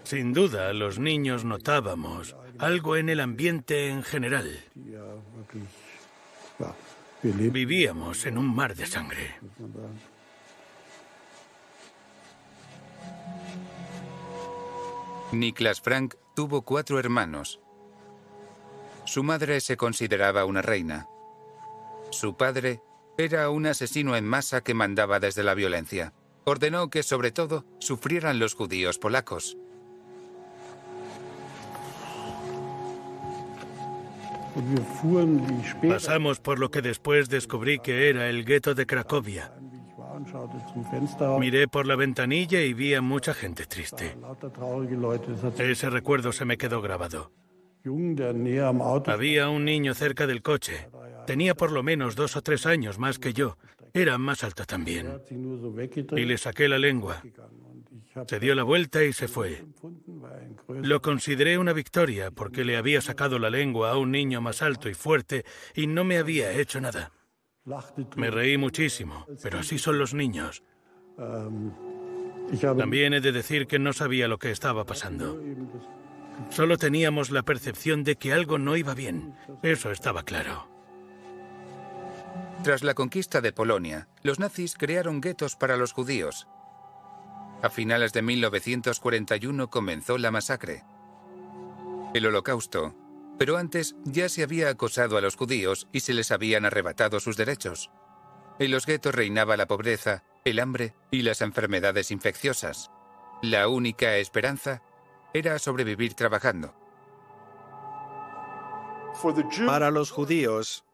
Sin 0.04 0.34
duda, 0.34 0.74
los 0.74 0.98
niños 0.98 1.46
notábamos 1.46 2.36
algo 2.58 2.96
en 2.96 3.10
el 3.10 3.20
ambiente 3.20 3.90
en 3.90 4.02
general. 4.02 4.50
Vivíamos 7.22 8.26
en 8.26 8.38
un 8.38 8.56
mar 8.56 8.76
de 8.76 8.86
sangre. 8.86 9.36
Niklas 15.34 15.82
Frank 15.82 16.16
tuvo 16.34 16.62
cuatro 16.62 16.98
hermanos. 16.98 17.60
Su 19.06 19.24
madre 19.24 19.60
se 19.60 19.76
consideraba 19.76 20.46
una 20.46 20.62
reina. 20.62 21.08
Su 22.10 22.38
padre 22.38 22.82
era 23.18 23.50
un 23.50 23.66
asesino 23.66 24.16
en 24.16 24.26
masa 24.26 24.62
que 24.62 24.74
mandaba 24.74 25.20
desde 25.20 25.44
la 25.44 25.56
violencia. 25.56 26.14
Ordenó 26.46 26.90
que 26.90 27.04
sobre 27.04 27.32
todo 27.32 27.66
sufrieran 27.80 28.40
los 28.40 28.54
judíos 28.56 28.98
polacos. 28.98 29.58
Pasamos 35.88 36.39
por 36.39 36.60
lo 36.60 36.72
que 36.72 36.82
después 36.82 37.30
descubrí 37.30 37.80
que 37.80 38.10
era 38.10 38.30
el 38.30 38.45
gueto 38.45 38.76
de 38.76 38.86
Cracovia. 38.86 39.52
Miré 41.39 41.68
por 41.68 41.88
la 41.88 41.95
ventanilla 41.95 42.62
y 42.62 42.74
vi 42.74 42.93
a 42.93 43.02
mucha 43.02 43.34
gente 43.34 43.66
triste. 43.66 44.18
Ese 45.58 45.89
recuerdo 45.89 46.32
se 46.32 46.45
me 46.45 46.58
quedó 46.58 46.82
grabado. 46.82 47.32
Había 49.06 49.50
un 49.50 49.66
niño 49.66 49.93
cerca 49.93 50.28
del 50.28 50.41
coche. 50.41 50.89
Tenía 51.26 51.56
por 51.56 51.72
lo 51.72 51.84
menos 51.84 52.16
dos 52.16 52.36
o 52.36 52.41
tres 52.41 52.66
años 52.66 53.00
más 53.00 53.20
que 53.20 53.34
yo. 53.34 53.58
Era 53.93 54.18
más 54.18 54.43
alto 54.43 54.66
también. 54.66 55.22
Y 56.16 56.26
le 56.26 56.38
saqué 56.38 56.68
la 56.68 56.78
lengua. 56.78 57.22
Se 58.28 58.39
dio 58.39 58.56
la 58.56 58.64
vuelta 58.64 59.04
y 59.04 59.14
se 59.14 59.28
fue. 59.28 59.64
Lo 60.82 61.02
consideré 61.02 61.58
una 61.58 61.74
victoria 61.74 62.32
porque 62.32 62.64
le 62.64 62.78
había 62.78 63.02
sacado 63.02 63.40
la 63.40 63.50
lengua 63.50 63.92
a 63.92 63.98
un 63.98 64.12
niño 64.12 64.42
más 64.42 64.62
alto 64.62 64.90
y 64.90 64.94
fuerte 64.94 65.46
y 65.76 65.88
no 65.88 66.04
me 66.04 66.18
había 66.18 66.52
hecho 66.52 66.82
nada. 66.82 67.12
Me 68.16 68.32
reí 68.32 68.58
muchísimo, 68.58 69.28
pero 69.44 69.60
así 69.60 69.78
son 69.78 70.00
los 70.00 70.14
niños. 70.14 70.64
También 72.62 73.14
he 73.14 73.22
de 73.22 73.32
decir 73.32 73.68
que 73.68 73.80
no 73.80 73.94
sabía 73.94 74.28
lo 74.28 74.40
que 74.40 74.52
estaba 74.52 74.86
pasando. 74.86 75.40
Solo 76.50 76.78
teníamos 76.78 77.32
la 77.32 77.44
percepción 77.44 78.04
de 78.04 78.16
que 78.16 78.34
algo 78.34 78.58
no 78.58 78.76
iba 78.76 78.96
bien. 78.96 79.36
Eso 79.62 79.92
estaba 79.92 80.24
claro. 80.24 80.68
Tras 82.64 82.84
la 82.84 82.94
conquista 82.94 83.42
de 83.42 83.54
Polonia, 83.54 84.08
los 84.24 84.40
nazis 84.40 84.76
crearon 84.76 85.22
guetos 85.22 85.56
para 85.56 85.78
los 85.78 85.94
judíos. 85.94 86.48
A 87.62 87.70
finales 87.70 88.14
de 88.14 88.22
1941 88.22 89.70
comenzó 89.70 90.18
la 90.18 90.32
masacre. 90.32 90.84
El 92.14 92.26
holocausto. 92.26 92.95
Pero 93.38 93.57
antes 93.57 93.95
ya 94.05 94.30
se 94.30 94.43
había 94.43 94.70
acosado 94.70 95.18
a 95.18 95.22
los 95.22 95.36
judíos 95.36 95.88
y 95.91 96.01
se 96.01 96.14
les 96.14 96.32
habían 96.32 96.66
arrebatado 96.66 97.20
sus 97.20 97.36
derechos. 97.36 97.91
En 98.60 98.72
los 98.72 98.86
guetos 98.86 99.16
reinaba 99.16 99.57
la 99.57 99.68
pobreza, 99.68 100.24
el 100.45 100.60
hambre 100.60 100.93
y 101.12 101.22
las 101.22 101.41
enfermedades 101.41 102.12
infecciosas. 102.12 102.91
La 103.41 103.68
única 103.68 104.18
esperanza 104.18 104.82
era 105.34 105.60
sobrevivir 105.60 106.14
trabajando. 106.14 106.76
Para 109.66 109.91
los 109.91 110.12
judíos, 110.12 110.86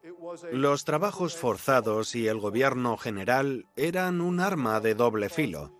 los 0.52 0.84
trabajos 0.84 1.36
forzados 1.36 2.14
y 2.16 2.26
el 2.26 2.38
gobierno 2.38 2.96
general 2.96 3.66
eran 3.76 4.20
un 4.20 4.40
arma 4.40 4.80
de 4.80 4.94
doble 4.94 5.28
filo. 5.28 5.75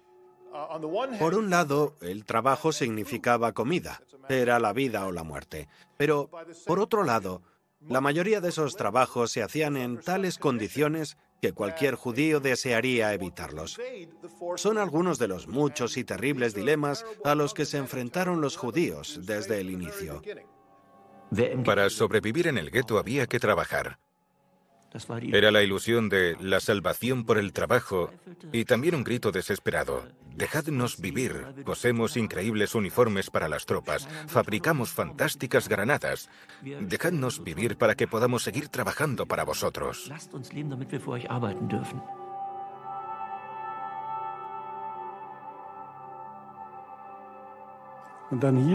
Por 1.19 1.35
un 1.35 1.51
lado, 1.51 1.97
el 2.01 2.25
trabajo 2.25 2.73
significaba 2.73 3.53
comida, 3.53 4.03
era 4.29 4.59
la 4.59 4.73
vida 4.73 5.07
o 5.07 5.13
la 5.13 5.23
muerte. 5.23 5.69
Pero, 5.97 6.31
por 6.67 6.81
otro 6.81 7.05
lado, 7.05 7.43
la 7.81 8.01
mayoría 8.01 8.41
de 8.41 8.49
esos 8.49 8.77
trabajos 8.77 9.31
se 9.31 9.43
hacían 9.43 9.77
en 9.77 10.01
tales 10.01 10.39
condiciones 10.39 11.17
que 11.41 11.53
cualquier 11.53 11.95
judío 11.95 12.41
desearía 12.41 13.13
evitarlos. 13.13 13.79
Son 14.57 14.79
algunos 14.79 15.19
de 15.19 15.29
los 15.29 15.47
muchos 15.47 15.97
y 15.97 16.05
terribles 16.05 16.55
dilemas 16.55 17.05
a 17.25 17.35
los 17.35 17.55
que 17.55 17.67
se 17.67 17.77
enfrentaron 17.79 18.41
los 18.41 18.57
judíos 18.57 19.21
desde 19.25 19.61
el 19.61 19.71
inicio. 19.71 20.23
Para 21.65 21.91
sobrevivir 21.91 22.47
en 22.47 22.59
el 22.59 22.71
gueto 22.71 22.99
había 22.99 23.27
que 23.27 23.39
trabajar. 23.39 23.99
Era 25.33 25.51
la 25.51 25.63
ilusión 25.63 26.09
de 26.09 26.37
la 26.41 26.61
salvación 26.61 27.25
por 27.25 27.39
el 27.39 27.53
trabajo 27.53 28.13
y 28.53 28.65
también 28.65 28.95
un 28.95 29.05
grito 29.05 29.33
desesperado. 29.33 30.07
Dejadnos 30.35 31.01
vivir. 31.01 31.47
Cosemos 31.65 32.17
increíbles 32.17 32.75
uniformes 32.75 33.31
para 33.31 33.49
las 33.49 33.65
tropas. 33.65 34.07
Fabricamos 34.27 34.91
fantásticas 34.91 35.69
granadas. 35.69 36.29
Dejadnos 36.63 37.43
vivir 37.43 37.77
para 37.77 37.95
que 37.95 38.07
podamos 38.07 38.43
seguir 38.43 38.69
trabajando 38.69 39.27
para 39.27 39.45
vosotros. 39.45 40.11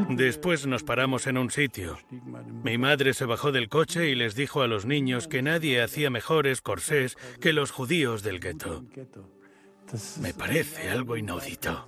Después 0.10 0.66
nos 0.66 0.84
paramos 0.84 1.28
en 1.28 1.38
un 1.38 1.52
sitio. 1.52 1.98
Mi 2.64 2.78
madre 2.78 3.14
se 3.14 3.26
bajó 3.26 3.52
del 3.52 3.70
coche 3.70 4.10
y 4.10 4.16
les 4.16 4.36
dijo 4.36 4.62
a 4.62 4.68
los 4.68 4.86
niños 4.86 5.28
que 5.28 5.42
nadie 5.42 5.82
hacía 5.82 6.10
mejores 6.10 6.62
corsés 6.62 7.18
que 7.40 7.54
los 7.54 7.72
judíos 7.72 8.24
del 8.24 8.40
gueto. 8.40 8.84
Me 10.22 10.34
parece 10.34 10.90
algo 10.90 11.18
inaudito. 11.18 11.86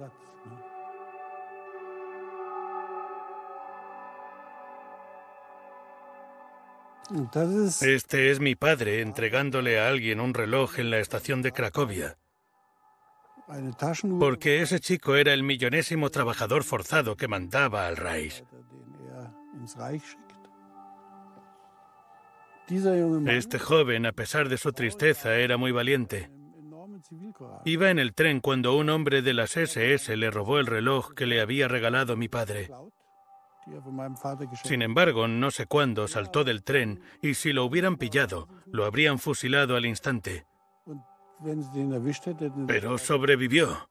Este 7.81 8.31
es 8.31 8.39
mi 8.39 8.55
padre 8.55 9.01
entregándole 9.01 9.79
a 9.79 9.87
alguien 9.87 10.19
un 10.19 10.33
reloj 10.33 10.79
en 10.79 10.89
la 10.89 10.99
estación 10.99 11.41
de 11.41 11.51
Cracovia. 11.51 12.17
Porque 14.19 14.61
ese 14.61 14.79
chico 14.79 15.15
era 15.15 15.33
el 15.33 15.43
millonésimo 15.43 16.09
trabajador 16.09 16.63
forzado 16.63 17.15
que 17.15 17.27
mandaba 17.27 17.87
al 17.87 17.97
Reich. 17.97 18.43
Este 23.27 23.59
joven, 23.59 24.05
a 24.05 24.11
pesar 24.13 24.49
de 24.49 24.57
su 24.57 24.71
tristeza, 24.71 25.35
era 25.35 25.57
muy 25.57 25.71
valiente. 25.71 26.31
Iba 27.65 27.89
en 27.89 27.99
el 27.99 28.13
tren 28.13 28.39
cuando 28.39 28.75
un 28.75 28.89
hombre 28.89 29.21
de 29.21 29.33
las 29.33 29.57
SS 29.57 30.15
le 30.15 30.31
robó 30.31 30.59
el 30.59 30.67
reloj 30.67 31.13
que 31.13 31.25
le 31.25 31.41
había 31.41 31.67
regalado 31.67 32.15
mi 32.15 32.29
padre. 32.29 32.69
Sin 34.63 34.81
embargo, 34.81 35.27
no 35.27 35.51
sé 35.51 35.65
cuándo 35.65 36.07
saltó 36.07 36.43
del 36.43 36.63
tren 36.63 37.01
y 37.21 37.35
si 37.35 37.53
lo 37.53 37.65
hubieran 37.65 37.97
pillado, 37.97 38.47
lo 38.65 38.85
habrían 38.85 39.19
fusilado 39.19 39.75
al 39.75 39.85
instante. 39.85 40.45
Pero 42.67 42.97
sobrevivió. 42.97 43.89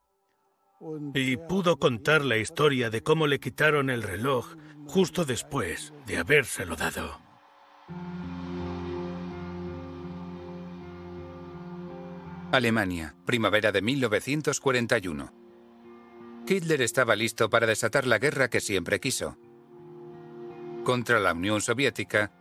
Y 1.13 1.37
pudo 1.37 1.77
contar 1.77 2.23
la 2.25 2.37
historia 2.37 2.89
de 2.89 3.01
cómo 3.01 3.27
le 3.27 3.39
quitaron 3.39 3.89
el 3.89 4.03
reloj 4.03 4.55
justo 4.85 5.23
después 5.23 5.93
de 6.05 6.17
habérselo 6.17 6.75
dado. 6.75 7.21
Alemania, 12.51 13.15
primavera 13.25 13.71
de 13.71 13.81
1941. 13.81 15.33
Hitler 16.47 16.81
estaba 16.81 17.15
listo 17.15 17.49
para 17.49 17.65
desatar 17.65 18.05
la 18.05 18.19
guerra 18.19 18.49
que 18.49 18.59
siempre 18.59 18.99
quiso. 18.99 19.37
Contra 20.83 21.19
la 21.19 21.33
Unión 21.33 21.61
Soviética, 21.61 22.31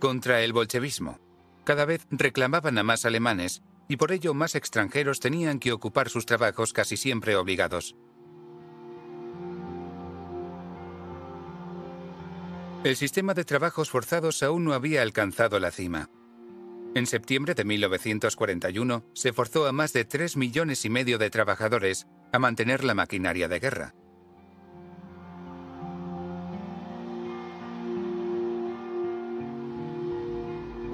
contra 0.00 0.42
el 0.42 0.52
bolchevismo. 0.52 1.18
Cada 1.64 1.84
vez 1.84 2.06
reclamaban 2.10 2.76
a 2.78 2.82
más 2.82 3.04
alemanes 3.04 3.62
y 3.88 3.96
por 3.96 4.12
ello 4.12 4.34
más 4.34 4.54
extranjeros 4.54 5.18
tenían 5.18 5.58
que 5.58 5.72
ocupar 5.72 6.10
sus 6.10 6.26
trabajos 6.26 6.72
casi 6.72 6.96
siempre 6.96 7.34
obligados. 7.36 7.96
El 12.84 12.94
sistema 12.94 13.34
de 13.34 13.44
trabajos 13.44 13.90
forzados 13.90 14.42
aún 14.42 14.64
no 14.64 14.72
había 14.72 15.02
alcanzado 15.02 15.58
la 15.58 15.72
cima. 15.72 16.10
En 16.94 17.06
septiembre 17.06 17.54
de 17.54 17.64
1941 17.64 19.04
se 19.14 19.32
forzó 19.32 19.66
a 19.66 19.72
más 19.72 19.92
de 19.92 20.04
3 20.04 20.36
millones 20.36 20.84
y 20.84 20.90
medio 20.90 21.18
de 21.18 21.28
trabajadores 21.28 22.06
a 22.32 22.38
mantener 22.38 22.84
la 22.84 22.94
maquinaria 22.94 23.48
de 23.48 23.58
guerra. 23.58 23.94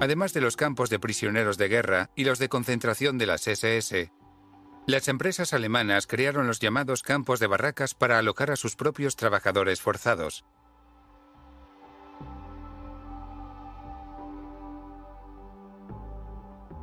Además 0.01 0.33
de 0.33 0.41
los 0.41 0.57
campos 0.57 0.89
de 0.89 0.99
prisioneros 0.99 1.57
de 1.57 1.69
guerra 1.69 2.09
y 2.15 2.25
los 2.25 2.37
de 2.37 2.49
concentración 2.49 3.17
de 3.17 3.25
las 3.25 3.47
SS, 3.47 4.11
las 4.87 5.07
empresas 5.07 5.53
alemanas 5.53 6.05
crearon 6.05 6.47
los 6.47 6.59
llamados 6.59 7.01
campos 7.01 7.39
de 7.39 7.47
barracas 7.47 7.95
para 7.95 8.19
alojar 8.19 8.51
a 8.51 8.55
sus 8.55 8.75
propios 8.75 9.15
trabajadores 9.15 9.81
forzados. 9.81 10.45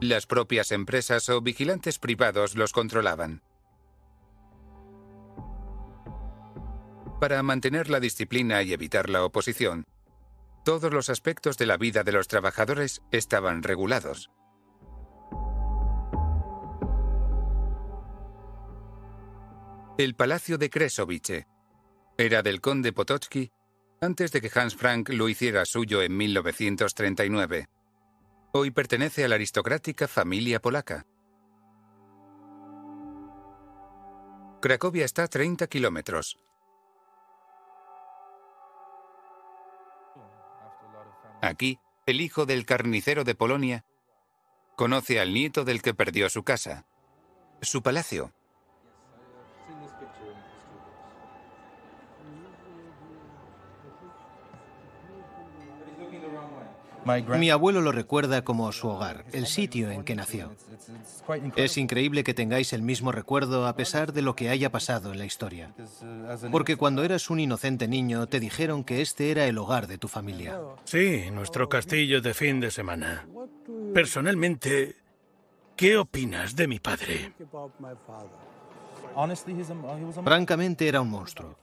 Las 0.01 0.27
propias 0.27 0.73
empresas 0.73 1.29
o 1.29 1.41
vigilantes 1.43 2.01
privados 2.01 2.57
los 2.57 2.73
controlaban. 2.73 3.43
Para 7.21 7.41
mantener 7.45 7.89
la 7.89 8.01
disciplina 8.01 8.65
y 8.65 8.73
evitar 8.73 9.09
la 9.09 9.25
oposición, 9.25 9.87
todos 10.65 10.93
los 10.93 11.11
aspectos 11.11 11.59
de 11.59 11.67
la 11.67 11.77
vida 11.77 12.05
de 12.05 12.13
los 12.13 12.29
trabajadores 12.29 13.03
estaban 13.11 13.63
regulados. 13.63 14.31
El 19.99 20.15
Palacio 20.15 20.59
de 20.59 20.71
Kresovice 20.71 21.47
era 22.17 22.43
del 22.43 22.61
conde 22.61 22.93
Potocki 22.93 23.51
antes 24.01 24.33
de 24.33 24.41
que 24.41 24.51
Hans 24.55 24.75
Frank 24.75 25.11
lo 25.11 25.29
hiciera 25.29 25.65
suyo 25.65 26.03
en 26.03 26.17
1939. 26.17 27.69
Hoy 28.53 28.71
pertenece 28.71 29.25
a 29.25 29.29
la 29.29 29.37
aristocrática 29.37 30.09
familia 30.09 30.61
polaca. 30.61 31.07
Cracovia 34.61 35.05
está 35.05 35.25
a 35.25 35.29
30 35.29 35.67
kilómetros, 35.67 36.39
Aquí, 41.43 41.81
el 42.07 42.21
hijo 42.21 42.47
del 42.47 42.65
carnicero 42.65 43.25
de 43.25 43.35
Polonia 43.35 43.85
conoce 44.77 45.19
al 45.21 45.35
nieto 45.35 45.65
del 45.65 45.83
que 45.83 45.93
perdió 45.93 46.31
su 46.31 46.45
casa, 46.45 46.87
su 47.61 47.83
palacio. 47.83 48.33
Mi 57.39 57.51
abuelo 57.51 57.81
lo 57.81 57.93
recuerda 57.93 58.43
como 58.45 58.71
su 58.73 58.89
hogar, 58.89 59.25
el 59.33 59.47
sitio 59.47 59.91
en 59.91 60.05
que 60.05 60.15
nació. 60.15 60.53
Es 61.57 61.77
increíble 61.77 62.25
que 62.25 62.35
tengáis 62.35 62.73
el 62.73 62.83
mismo 62.83 63.13
recuerdo 63.13 63.67
a 63.67 63.77
pesar 63.77 64.13
de 64.13 64.23
lo 64.23 64.37
que 64.37 64.51
haya 64.51 64.71
pasado 64.71 65.13
en 65.13 65.19
la 65.19 65.25
historia. 65.25 65.75
Porque 66.51 66.77
cuando 66.77 67.05
eras 67.05 67.31
un 67.31 67.41
inocente 67.41 67.89
niño 67.89 68.27
te 68.27 68.41
dijeron 68.41 68.85
que 68.85 69.01
este 69.01 69.31
era 69.31 69.47
el 69.47 69.59
hogar 69.59 69.87
de 69.87 69.99
tu 69.99 70.09
familia. 70.09 70.59
Sí, 70.85 71.31
nuestro 71.33 71.69
castillo 71.69 72.21
de 72.21 72.35
fin 72.35 72.61
de 72.61 72.71
semana. 72.71 73.27
Personalmente, 73.95 74.97
¿qué 75.77 75.97
opinas 75.97 76.57
de 76.57 76.69
mi 76.69 76.79
padre? 76.79 77.33
Francamente 80.25 80.89
era 80.89 81.01
un 81.01 81.11
monstruo. 81.11 81.57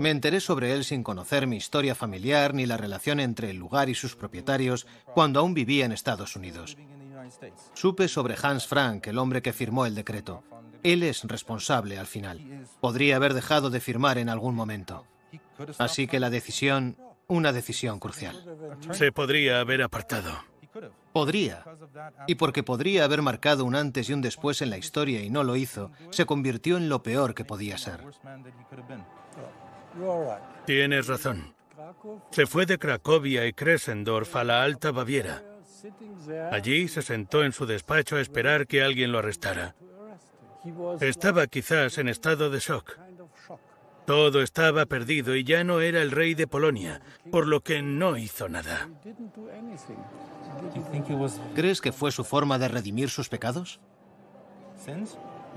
Me 0.00 0.10
enteré 0.10 0.40
sobre 0.40 0.72
él 0.72 0.84
sin 0.84 1.02
conocer 1.02 1.46
mi 1.46 1.56
historia 1.56 1.94
familiar 1.94 2.54
ni 2.54 2.66
la 2.66 2.76
relación 2.76 3.20
entre 3.20 3.50
el 3.50 3.56
lugar 3.56 3.88
y 3.88 3.94
sus 3.94 4.16
propietarios 4.16 4.86
cuando 5.14 5.40
aún 5.40 5.54
vivía 5.54 5.84
en 5.84 5.92
Estados 5.92 6.36
Unidos. 6.36 6.76
Supe 7.74 8.08
sobre 8.08 8.36
Hans 8.40 8.66
Frank, 8.66 9.06
el 9.06 9.18
hombre 9.18 9.42
que 9.42 9.52
firmó 9.52 9.86
el 9.86 9.94
decreto. 9.94 10.42
Él 10.82 11.02
es 11.02 11.24
responsable 11.24 11.98
al 11.98 12.06
final. 12.06 12.66
Podría 12.80 13.16
haber 13.16 13.34
dejado 13.34 13.70
de 13.70 13.80
firmar 13.80 14.18
en 14.18 14.28
algún 14.28 14.54
momento. 14.54 15.06
Así 15.78 16.06
que 16.06 16.20
la 16.20 16.30
decisión, 16.30 16.96
una 17.26 17.52
decisión 17.52 17.98
crucial. 17.98 18.44
Se 18.92 19.10
podría 19.10 19.60
haber 19.60 19.82
apartado. 19.82 20.32
Podría. 21.14 21.64
Y 22.26 22.34
porque 22.34 22.64
podría 22.64 23.04
haber 23.04 23.22
marcado 23.22 23.64
un 23.64 23.76
antes 23.76 24.10
y 24.10 24.12
un 24.12 24.20
después 24.20 24.60
en 24.62 24.70
la 24.70 24.78
historia 24.78 25.22
y 25.22 25.30
no 25.30 25.44
lo 25.44 25.54
hizo, 25.54 25.92
se 26.10 26.26
convirtió 26.26 26.76
en 26.76 26.88
lo 26.88 27.04
peor 27.04 27.36
que 27.36 27.44
podía 27.44 27.78
ser. 27.78 28.00
Tienes 30.66 31.06
razón. 31.06 31.54
Se 32.32 32.46
fue 32.46 32.66
de 32.66 32.80
Cracovia 32.80 33.46
y 33.46 33.52
Kressendorf 33.52 34.34
a 34.34 34.42
la 34.42 34.64
Alta 34.64 34.90
Baviera. 34.90 35.40
Allí 36.50 36.88
se 36.88 37.00
sentó 37.00 37.44
en 37.44 37.52
su 37.52 37.64
despacho 37.64 38.16
a 38.16 38.20
esperar 38.20 38.66
que 38.66 38.82
alguien 38.82 39.12
lo 39.12 39.20
arrestara. 39.20 39.76
Estaba 41.00 41.46
quizás 41.46 41.96
en 41.98 42.08
estado 42.08 42.50
de 42.50 42.58
shock. 42.58 42.98
Todo 44.06 44.42
estaba 44.42 44.86
perdido 44.86 45.34
y 45.34 45.44
ya 45.44 45.64
no 45.64 45.80
era 45.80 46.02
el 46.02 46.10
rey 46.10 46.34
de 46.34 46.46
Polonia, 46.46 47.00
por 47.30 47.46
lo 47.46 47.62
que 47.62 47.80
no 47.82 48.16
hizo 48.16 48.48
nada. 48.48 48.88
¿Crees 51.54 51.80
que 51.80 51.92
fue 51.92 52.12
su 52.12 52.24
forma 52.24 52.58
de 52.58 52.68
redimir 52.68 53.08
sus 53.08 53.28
pecados? 53.28 53.80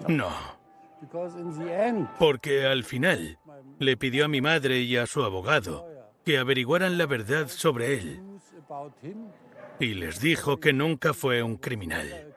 No. 0.07 0.29
Porque 2.17 2.65
al 2.65 2.83
final 2.83 3.37
le 3.79 3.97
pidió 3.97 4.25
a 4.25 4.29
mi 4.29 4.41
madre 4.41 4.79
y 4.79 4.97
a 4.97 5.05
su 5.05 5.23
abogado 5.23 5.85
que 6.23 6.37
averiguaran 6.37 6.97
la 6.97 7.05
verdad 7.05 7.47
sobre 7.47 7.95
él. 7.95 8.21
Y 9.79 9.93
les 9.93 10.19
dijo 10.19 10.57
que 10.57 10.73
nunca 10.73 11.13
fue 11.13 11.43
un 11.43 11.57
criminal. 11.57 12.35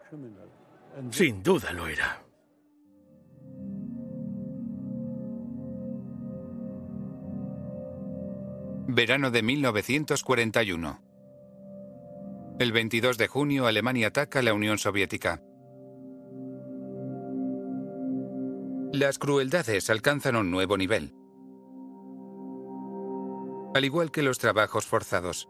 Sin 1.10 1.42
duda 1.42 1.72
lo 1.72 1.86
era. 1.86 2.22
Verano 8.86 9.30
de 9.30 9.42
1941. 9.42 11.00
El 12.58 12.72
22 12.72 13.18
de 13.18 13.28
junio 13.28 13.66
Alemania 13.66 14.08
ataca 14.08 14.38
a 14.38 14.42
la 14.42 14.54
Unión 14.54 14.78
Soviética. 14.78 15.42
Las 18.92 19.18
crueldades 19.18 19.90
alcanzan 19.90 20.36
un 20.36 20.50
nuevo 20.50 20.76
nivel. 20.76 21.14
Al 23.74 23.84
igual 23.84 24.10
que 24.10 24.22
los 24.22 24.38
trabajos 24.38 24.86
forzados. 24.86 25.48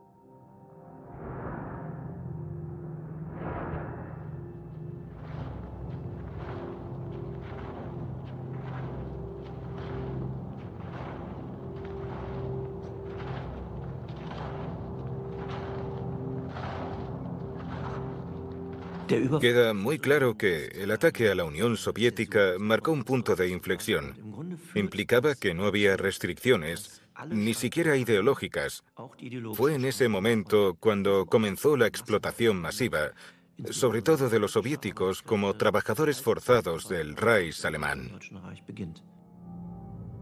Queda 19.41 19.75
muy 19.75 19.99
claro 19.99 20.37
que 20.37 20.67
el 20.67 20.93
ataque 20.93 21.31
a 21.31 21.35
la 21.35 21.45
Unión 21.45 21.77
Soviética 21.77 22.55
marcó 22.61 22.93
un 22.93 23.03
punto 23.03 23.35
de 23.35 23.49
inflexión. 23.49 24.15
Implicaba 24.77 25.35
que 25.35 25.53
no 25.53 25.67
había 25.67 25.97
restricciones, 25.97 27.03
ni 27.29 27.55
siquiera 27.55 27.97
ideológicas. 27.97 28.85
Fue 29.55 29.75
en 29.75 29.85
ese 29.85 30.09
momento 30.09 30.77
cuando 30.79 31.27
comenzó 31.27 31.77
la 31.77 31.89
explotación 31.89 32.61
masiva, 32.61 33.13
sobre 33.71 34.01
todo 34.01 34.29
de 34.29 34.39
los 34.39 34.53
soviéticos 34.53 35.23
como 35.23 35.55
trabajadores 35.55 36.23
forzados 36.23 36.89
del 36.89 37.17
Reich 37.17 37.65
alemán. 37.65 38.19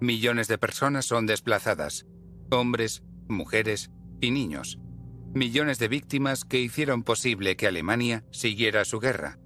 Millones 0.01 0.49
de 0.49 0.57
personas 0.57 1.05
son 1.05 1.27
desplazadas, 1.27 2.07
hombres, 2.51 3.03
mujeres 3.29 3.91
y 4.21 4.31
niños 4.31 4.79
millones 5.39 5.79
de 5.79 5.89
víctimas 5.89 6.45
que 6.45 6.59
hicieron 6.59 7.05
posible 7.05 7.57
que 7.57 7.67
Alemania 7.67 8.25
siguiera 8.31 8.85
su 8.85 8.99
guerra. 8.99 9.39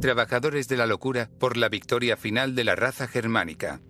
Trabajadores 0.00 0.68
de 0.68 0.76
la 0.76 0.86
locura 0.86 1.30
por 1.38 1.56
la 1.56 1.68
victoria 1.68 2.16
final 2.16 2.54
de 2.54 2.64
la 2.64 2.76
raza 2.76 3.08
germánica. 3.08 3.80